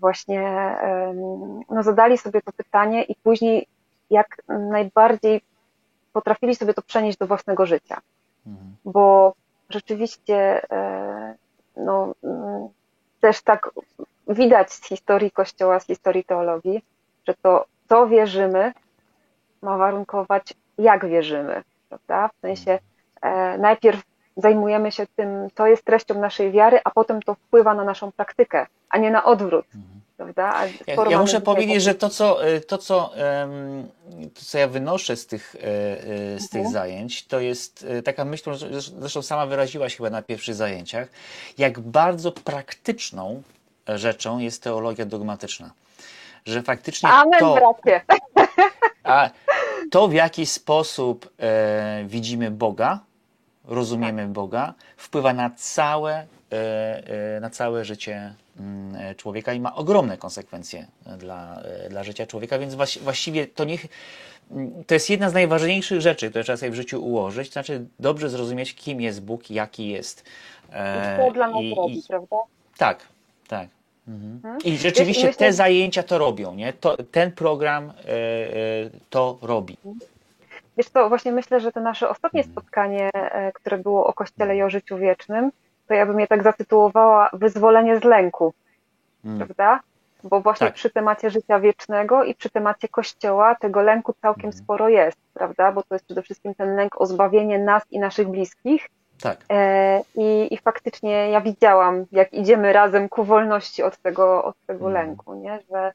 [0.00, 0.42] właśnie
[1.70, 3.66] no, zadali sobie to pytanie i później
[4.10, 5.40] jak najbardziej
[6.12, 8.00] potrafili sobie to przenieść do własnego życia.
[8.46, 8.76] Mhm.
[8.84, 9.34] Bo
[9.70, 11.34] rzeczywiście e,
[11.76, 12.68] no, mm,
[13.20, 13.70] też tak
[14.28, 16.82] widać z historii Kościoła, z historii teologii,
[17.28, 18.72] że to, co wierzymy,
[19.62, 22.28] ma warunkować, jak wierzymy, prawda?
[22.28, 22.78] W sensie
[23.22, 24.02] e, najpierw
[24.36, 28.66] zajmujemy się tym, to jest treścią naszej wiary, a potem to wpływa na naszą praktykę,
[28.90, 29.66] a nie na odwrót.
[29.74, 30.66] Mhm prawda?
[30.86, 33.10] Ja, ja, muszę powiedzieć, że to co, e, to, co,
[34.34, 35.60] to, co ja wynoszę z tych, e,
[36.34, 36.72] e, z tych mhm.
[36.72, 38.50] zajęć, to jest taka myśl,
[38.98, 41.08] zresztą sama wyraziłaś chyba na pierwszych zajęciach,
[41.58, 43.42] jak bardzo praktyczną
[43.86, 45.70] rzeczą jest teologia dogmatyczna.
[46.46, 48.00] Że faktycznie Amen, to, bracie.
[49.04, 49.30] A
[49.90, 53.00] to, w jaki sposób e, widzimy Boga,
[53.64, 54.30] rozumiemy tak.
[54.30, 58.34] Boga, wpływa na całe, e, e, na całe życie
[59.16, 60.86] człowieka i ma ogromne konsekwencje
[61.18, 63.86] dla, e, dla życia człowieka, więc właściwie to niech
[64.50, 67.86] mm, to jest jedna z najważniejszych rzeczy, które trzeba sobie w życiu ułożyć, to znaczy
[68.00, 70.24] dobrze zrozumieć, kim jest Bóg, jaki jest.
[70.72, 72.36] E, I dla nas i, robi, i, prawda?
[72.78, 72.98] Tak,
[73.48, 73.68] tak.
[74.08, 74.32] Mhm.
[74.32, 74.58] mhm.
[74.64, 75.52] I rzeczywiście Wiesz, te myślę...
[75.52, 76.72] zajęcia to robią, nie?
[76.72, 79.76] To, ten program e, e, to robi.
[80.76, 82.52] Wiesz co, właśnie myślę, że to nasze ostatnie mhm.
[82.52, 85.50] spotkanie, e, które było o Kościele i o życiu wiecznym,
[85.88, 88.54] to ja bym je tak zatytułowała Wyzwolenie z lęku,
[89.22, 89.46] hmm.
[89.46, 89.80] prawda?
[90.24, 90.74] Bo właśnie tak.
[90.74, 94.64] przy temacie życia wiecznego i przy temacie Kościoła tego lęku całkiem hmm.
[94.64, 95.72] sporo jest, prawda?
[95.72, 98.88] Bo to jest przede wszystkim ten lęk o zbawienie nas i naszych bliskich.
[99.22, 99.38] Tak.
[99.50, 104.84] E, i, I faktycznie ja widziałam, jak idziemy razem ku wolności od tego, od tego
[104.84, 105.06] hmm.
[105.06, 105.58] lęku, nie?
[105.70, 105.92] Że,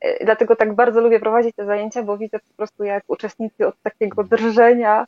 [0.00, 3.82] e, Dlatego tak bardzo lubię prowadzić te zajęcia, bo widzę po prostu, jak uczestnicy od
[3.82, 5.06] takiego drżenia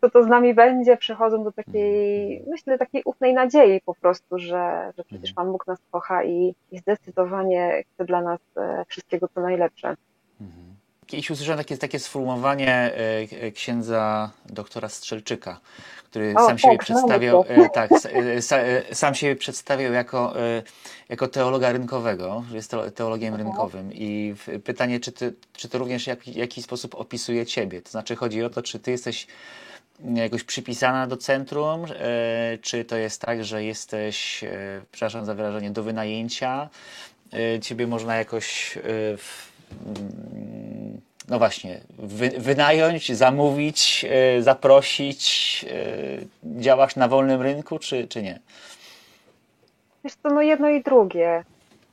[0.00, 4.92] co to z nami będzie, przechodzą do takiej, myślę, takiej ufnej nadziei po prostu, że,
[4.96, 9.40] że przecież Pan Bóg nas kocha i, i zdecydowanie chce dla nas e, wszystkiego co
[9.40, 9.88] najlepsze.
[10.40, 10.70] Mhm.
[11.06, 12.92] Kiedyś usłyszałem takie, takie sformułowanie
[13.42, 15.60] e, księdza doktora Strzelczyka,
[16.04, 17.90] który o, sam siebie tak, przedstawiał, e, tak,
[18.92, 20.34] sam siebie przedstawiał jako,
[21.08, 23.48] jako teologa rynkowego, że jest teologiem mhm.
[23.48, 23.90] rynkowym.
[23.92, 24.34] I
[24.64, 27.82] pytanie, czy, ty, czy to również w jakiś sposób opisuje ciebie?
[27.82, 29.26] To znaczy chodzi o to, czy ty jesteś
[30.04, 34.48] jakoś przypisana do centrum, e, czy to jest tak, że jesteś, e,
[34.92, 36.68] przepraszam za wyrażenie, do wynajęcia,
[37.32, 38.78] e, ciebie można jakoś
[41.28, 44.06] no właśnie, wy, wynająć, zamówić,
[44.40, 45.64] zaprosić,
[46.44, 48.38] działasz na wolnym rynku, czy, czy nie?
[50.04, 51.44] Wiesz co, no jedno i drugie,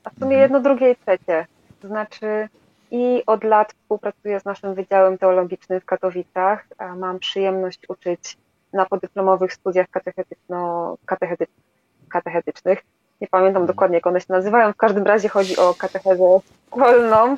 [0.03, 0.41] a w sumie mhm.
[0.41, 1.45] jedno, drugie i trzecie.
[1.81, 2.49] To znaczy,
[2.91, 6.67] i od lat współpracuję z naszym Wydziałem Teologicznym w Katowicach.
[6.97, 8.37] Mam przyjemność uczyć
[8.73, 10.97] na podyplomowych studiach katechetyczno,
[12.09, 12.83] katechetycznych.
[13.21, 13.67] Nie pamiętam mhm.
[13.67, 14.73] dokładnie, jak one się nazywają.
[14.73, 17.35] W każdym razie chodzi o katechezę szkolną.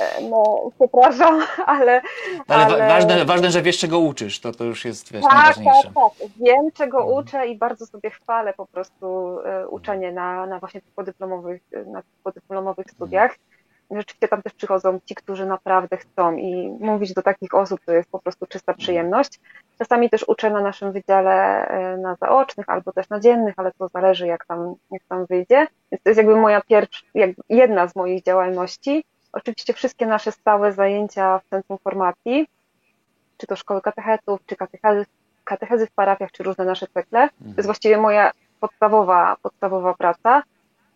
[0.00, 2.02] E, no, przepraszam, ale.
[2.48, 2.88] Ale, ale...
[2.88, 5.82] Ważne, ważne, że wiesz, czego uczysz, to, to już jest wiesz, tak, najważniejsze.
[5.82, 6.28] Tak, tak.
[6.36, 7.16] Wiem, czego mhm.
[7.16, 12.90] uczę i bardzo sobie chwalę po prostu e, uczenie na, na właśnie podyplomowych, na podyplomowych
[12.90, 13.36] studiach.
[13.96, 18.10] Rzeczywiście tam też przychodzą ci, którzy naprawdę chcą i mówić do takich osób to jest
[18.10, 19.40] po prostu czysta przyjemność.
[19.78, 23.88] Czasami też uczę na naszym wydziale e, na zaocznych albo też na dziennych, ale to
[23.88, 25.66] zależy jak tam, jak tam wyjdzie.
[25.92, 27.06] Więc to jest jakby moja pierwsza,
[27.48, 29.04] jedna z moich działalności.
[29.32, 32.48] Oczywiście wszystkie nasze stałe zajęcia w Centrum Formacji,
[33.38, 35.06] czy to szkoły katechetów, czy katechezy,
[35.44, 37.28] katechezy w parafiach, czy różne nasze cykle.
[37.28, 37.64] To jest mhm.
[37.64, 40.42] właściwie moja podstawowa, podstawowa praca.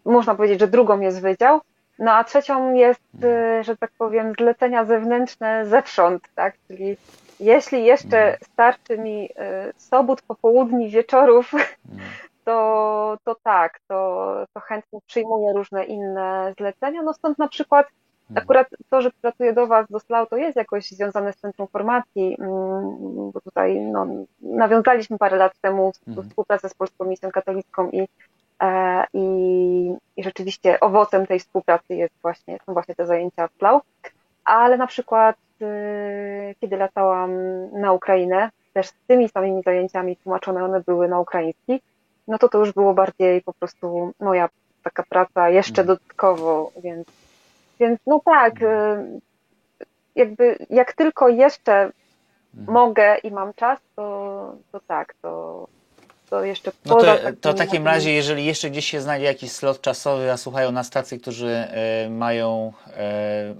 [0.05, 1.61] Można powiedzieć, że drugą jest wydział,
[1.99, 6.55] no a trzecią jest, y, że tak powiem, zlecenia zewnętrzne zewsząd, tak?
[6.69, 6.97] Czyli
[7.41, 8.39] jeśli jeszcze mhm.
[8.53, 9.31] starczy mi y,
[9.77, 12.11] sobot, popołudni, wieczorów, mhm.
[12.45, 17.03] to, to tak, to, to chętnie przyjmuję różne inne zlecenia.
[17.03, 17.87] No stąd na przykład
[18.31, 18.45] Mhm.
[18.45, 22.37] Akurat to, że pracuję do Was, do SLAU, to jest jakoś związane z Centrum Formacji,
[22.41, 24.07] mm, bo tutaj no,
[24.41, 26.29] nawiązaliśmy parę lat temu mhm.
[26.29, 28.09] współpracę z Polską Misją Katolicką i,
[29.15, 33.81] i, i rzeczywiście owocem tej współpracy jest właśnie, są właśnie te zajęcia w SLAU.
[34.45, 37.31] Ale na przykład, y, kiedy latałam
[37.81, 41.81] na Ukrainę, też z tymi samymi zajęciami tłumaczone one były na ukraiński,
[42.29, 44.49] no to to już było bardziej po prostu moja
[44.83, 45.87] taka praca jeszcze mhm.
[45.87, 47.07] dodatkowo, więc
[47.81, 48.67] więc no tak, y,
[50.15, 52.75] jakby jak tylko jeszcze mhm.
[52.75, 55.67] mogę i mam czas, to, to tak, to,
[56.31, 59.81] to jeszcze no to, to w takim razie, jeżeli jeszcze gdzieś się znajdzie jakiś slot
[59.81, 63.55] czasowy, a słuchają nas tacy, którzy e, mają e,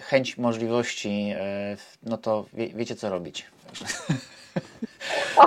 [0.00, 3.46] chęć możliwości, e, no to wie, wiecie co robić.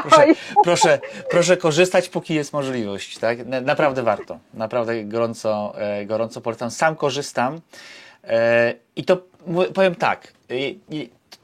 [0.01, 0.25] Proszę,
[0.63, 0.99] proszę,
[1.29, 3.17] proszę, korzystać, póki jest możliwość.
[3.17, 3.37] Tak?
[3.45, 4.39] Naprawdę warto.
[4.53, 5.73] Naprawdę gorąco,
[6.05, 6.71] gorąco polecam.
[6.71, 7.61] Sam korzystam.
[8.95, 9.17] I to
[9.73, 10.33] powiem tak,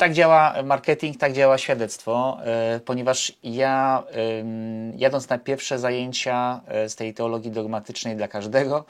[0.01, 4.03] tak działa marketing, tak działa świadectwo, e, ponieważ ja
[4.97, 8.85] jadąc na pierwsze zajęcia e, z tej teologii dogmatycznej dla każdego,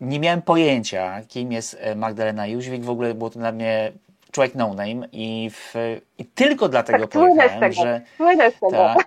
[0.00, 2.84] nie miałem pojęcia, kim jest Magdalena Jóźwik.
[2.84, 3.92] W ogóle było to dla mnie
[4.32, 5.74] człowiek no name i, w,
[6.18, 8.00] i tylko dlatego tak, pojechałem, że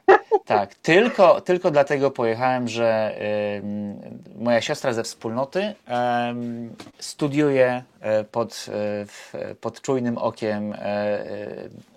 [0.07, 3.61] tak, tak, tylko, tylko dlatego pojechałem, że y,
[4.39, 5.73] moja siostra ze wspólnoty y,
[6.99, 8.65] studiuje e, pod,
[9.51, 10.77] y, pod czujnym okiem y,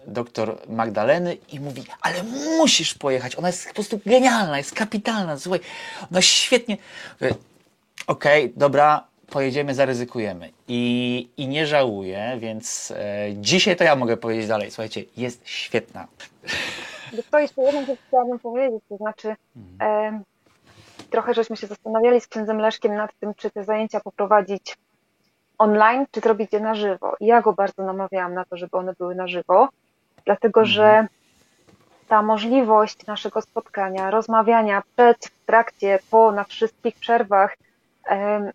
[0.07, 2.23] doktor Magdaleny i mówi, ale
[2.59, 5.61] musisz pojechać, ona jest po prostu genialna, jest kapitalna, słuchaj,
[6.11, 6.77] ona świetnie...
[8.07, 10.51] Okej, okay, dobra, pojedziemy, zaryzykujemy.
[10.69, 14.71] I, i nie żałuję, więc e, dzisiaj to ja mogę powiedzieć dalej.
[14.71, 16.07] Słuchajcie, jest świetna.
[17.31, 20.15] To jeszcze jedną rzecz chciałabym powiedzieć, to znaczy mhm.
[20.15, 20.21] e,
[21.11, 24.77] trochę żeśmy się zastanawiali z księdzem Leszkiem nad tym, czy te zajęcia poprowadzić
[25.59, 27.17] online, czy zrobić je na żywo.
[27.21, 29.69] I ja go bardzo namawiałam na to, żeby one były na żywo,
[30.25, 30.75] dlatego mhm.
[30.75, 31.07] że
[32.09, 37.57] ta możliwość naszego spotkania, rozmawiania przed, w trakcie, po, na wszystkich przerwach,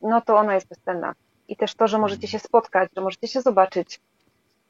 [0.02, 1.14] no to ona jest bezcenna.
[1.48, 4.00] I też to, że możecie się spotkać, że możecie się zobaczyć,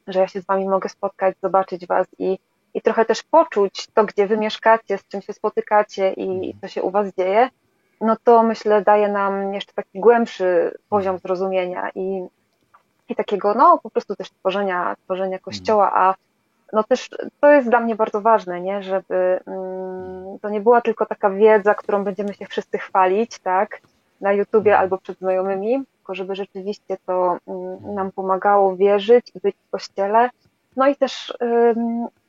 [0.07, 2.39] że ja się z wami mogę spotkać, zobaczyć was i,
[2.73, 6.83] i trochę też poczuć to, gdzie wy mieszkacie, z czym się spotykacie i co się
[6.83, 7.49] u was dzieje,
[8.01, 12.23] no to myślę daje nam jeszcze taki głębszy poziom zrozumienia i,
[13.09, 16.15] i takiego, no po prostu też tworzenia, tworzenia kościoła, a
[16.73, 17.09] no też
[17.39, 21.75] to jest dla mnie bardzo ważne, nie, żeby mm, to nie była tylko taka wiedza,
[21.75, 23.81] którą będziemy się wszyscy chwalić, tak,
[24.21, 24.81] na YouTubie mhm.
[24.81, 30.29] albo przed znajomymi, tylko żeby rzeczywiście to mm, nam pomagało wierzyć i być w kościele.
[30.75, 31.33] No i też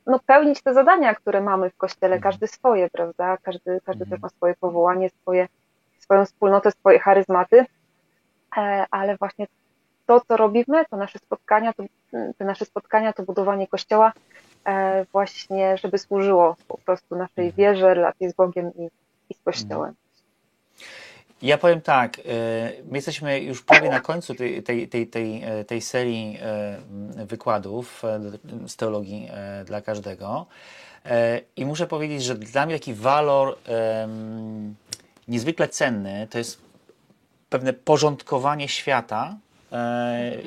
[0.05, 2.31] no, pełnić te zadania, które mamy w kościele, mhm.
[2.31, 3.37] każdy swoje, prawda?
[3.37, 4.21] Każdy, każdy też mhm.
[4.21, 5.47] ma swoje powołanie, swoje,
[5.99, 7.65] swoją wspólnotę, swoje charyzmaty,
[8.57, 9.47] e, ale właśnie
[10.05, 11.83] to, co robimy, to nasze spotkania, to,
[12.37, 14.13] te nasze spotkania, to budowanie kościoła,
[14.65, 18.89] e, właśnie, żeby służyło po prostu naszej wierze, relacji z Bogiem i,
[19.29, 19.93] i z Kościołem.
[21.41, 22.21] Ja powiem tak, e,
[22.85, 28.03] my jesteśmy już prawie na końcu tej, tej, tej, tej, e, tej serii e, wykładów
[28.67, 29.29] z teologii
[29.65, 30.45] dla każdego
[31.55, 33.57] i muszę powiedzieć, że dla mnie taki walor
[35.27, 36.61] niezwykle cenny to jest
[37.49, 39.37] pewne porządkowanie świata.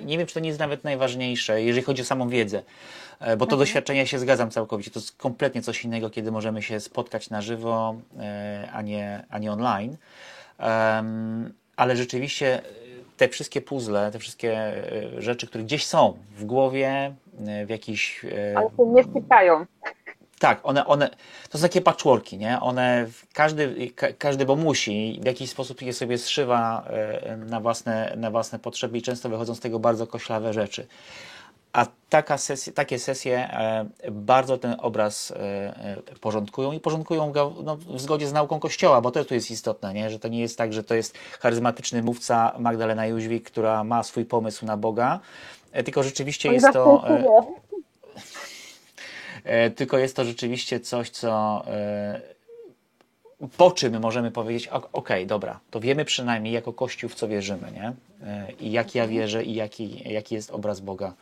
[0.05, 2.63] Nie wiem, czy to nie jest nawet najważniejsze, jeżeli chodzi o samą wiedzę,
[3.21, 3.59] bo to mhm.
[3.59, 4.91] doświadczenie się zgadzam całkowicie.
[4.91, 7.95] To jest kompletnie coś innego, kiedy możemy się spotkać na żywo,
[8.73, 9.97] a nie, a nie online
[11.77, 12.63] ale rzeczywiście
[13.19, 17.15] te wszystkie puzzle, te wszystkie e, rzeczy, które gdzieś są w głowie,
[17.47, 18.25] e, w jakiś.
[18.25, 19.67] E, ale się nie stykają.
[20.39, 21.11] Tak, one, one
[21.51, 22.61] to są takie patchworki, nie?
[22.61, 26.89] One, każdy, każdy, bo musi, w jakiś sposób je sobie zszywa
[27.47, 30.87] na własne, na własne potrzeby i często wychodzą z tego bardzo koślawe rzeczy.
[31.79, 37.55] A taka sesja, takie sesje e, bardzo ten obraz e, e, porządkują i porządkują go
[37.65, 40.11] no, w zgodzie z nauką Kościoła, bo to tu jest istotne, nie?
[40.11, 44.25] że to nie jest tak, że to jest charyzmatyczny mówca Magdalena Jóźwik, która ma swój
[44.25, 45.21] pomysł na Boga,
[45.85, 47.05] tylko rzeczywiście jest to...
[49.77, 51.65] Tylko jest to rzeczywiście coś, co
[53.57, 57.93] po czym możemy powiedzieć, ok, dobra, to wiemy przynajmniej jako Kościół, w co wierzymy, nie?
[58.61, 61.13] I jak ja wierzę i jaki, jaki jest obraz Boga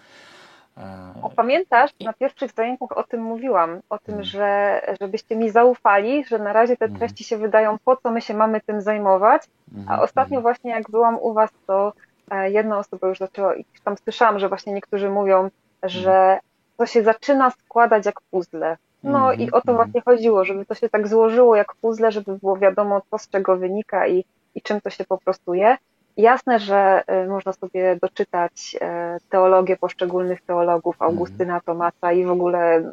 [1.22, 4.24] o, pamiętasz, na pierwszych zajęciach o tym mówiłam, o tym, mm.
[4.24, 6.98] że żebyście mi zaufali, że na razie te mm.
[6.98, 9.42] treści się wydają, po co my się mamy tym zajmować,
[9.76, 10.42] a mhm, ostatnio mhm.
[10.42, 11.92] właśnie jak byłam u Was, to
[12.30, 15.50] e, jedna osoba już zaczęła, i tam słyszałam, że właśnie niektórzy mówią,
[15.82, 16.40] że mhm.
[16.76, 18.76] to się zaczyna składać jak puzzle.
[19.02, 22.56] No i o to właśnie chodziło, żeby to się tak złożyło jak puzzle, żeby było
[22.56, 24.24] wiadomo, co z czego wynika i,
[24.54, 25.76] i czym to się po prostu je.
[26.16, 32.74] Jasne, że y, można sobie doczytać e, teologię poszczególnych teologów, Augustyna, Tomasa i w ogóle
[32.76, 32.92] mm,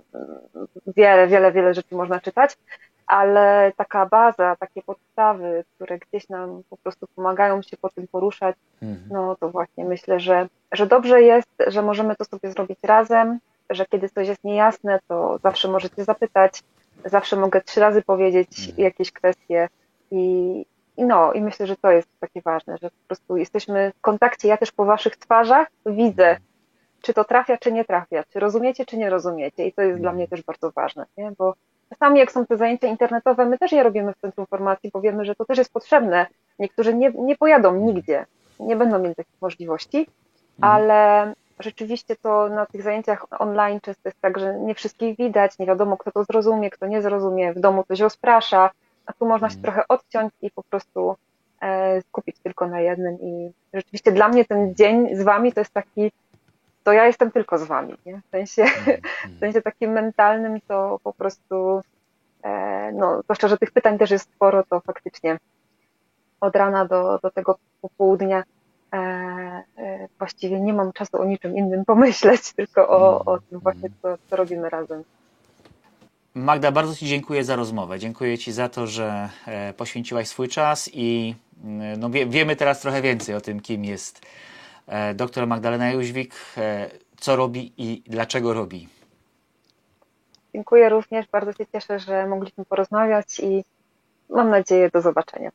[0.98, 2.58] wiele, wiele, wiele rzeczy można czytać,
[3.08, 8.56] ale taka baza, takie podstawy, które gdzieś nam po prostu pomagają się po tym poruszać,
[8.82, 9.08] Mhm.
[9.12, 13.86] no to właśnie myślę, że, że dobrze jest, że możemy to sobie zrobić razem, że
[13.86, 16.64] kiedy coś jest niejasne, to zawsze możecie zapytać,
[17.06, 18.78] zawsze mogę trzy razy powiedzieć Mhm.
[18.78, 19.70] jakieś kwestie
[20.12, 20.66] i
[20.98, 24.48] no, i myślę, że to jest takie ważne, że po prostu jesteśmy w kontakcie.
[24.48, 26.38] Ja też po waszych twarzach widzę,
[27.02, 29.68] czy to trafia, czy nie trafia, czy rozumiecie, czy nie rozumiecie.
[29.68, 31.32] I to jest dla mnie też bardzo ważne, nie?
[31.38, 31.54] bo
[31.90, 35.26] czasami jak są te zajęcia internetowe, my też je robimy w Centrum Formacji, bo wiemy,
[35.26, 36.28] że to też jest potrzebne.
[36.60, 38.26] Niektórzy nie, nie pojadą nigdzie,
[38.60, 40.08] nie będą mieli takich możliwości,
[40.62, 45.66] ale rzeczywiście to na tych zajęciach online często jest tak, że nie wszystkich widać, nie
[45.66, 48.72] wiadomo kto to zrozumie, kto nie zrozumie, w domu to się rozprasza,
[49.06, 51.16] a tu można się trochę odciąć i po prostu
[51.62, 55.74] e, skupić tylko na jednym i rzeczywiście dla mnie ten dzień z wami to jest
[55.74, 56.12] taki,
[56.84, 58.22] to ja jestem tylko z wami, nie?
[58.28, 58.66] W sensie,
[59.38, 61.82] w sensie takim mentalnym to po prostu
[62.44, 65.38] e, no, zwłaszcza, że tych pytań też jest sporo, to faktycznie
[66.42, 68.44] od rana do, do tego popołudnia
[68.94, 74.18] e, właściwie nie mam czasu o niczym innym pomyśleć, tylko o, o tym właśnie, co,
[74.30, 75.04] co robimy razem.
[76.36, 78.00] Magda, bardzo Ci dziękuję za rozmowę.
[78.00, 82.82] Dziękuję Ci za to, że e, poświęciłaś swój czas i mm, no, wie, wiemy teraz
[82.82, 84.22] trochę więcej o tym, kim jest
[84.88, 88.88] e, doktor Magdalena Jóźwik, e, co robi i dlaczego robi.
[90.54, 93.64] Dziękuję również, bardzo się cieszę, że mogliśmy porozmawiać i
[94.30, 95.52] mam nadzieję do zobaczenia.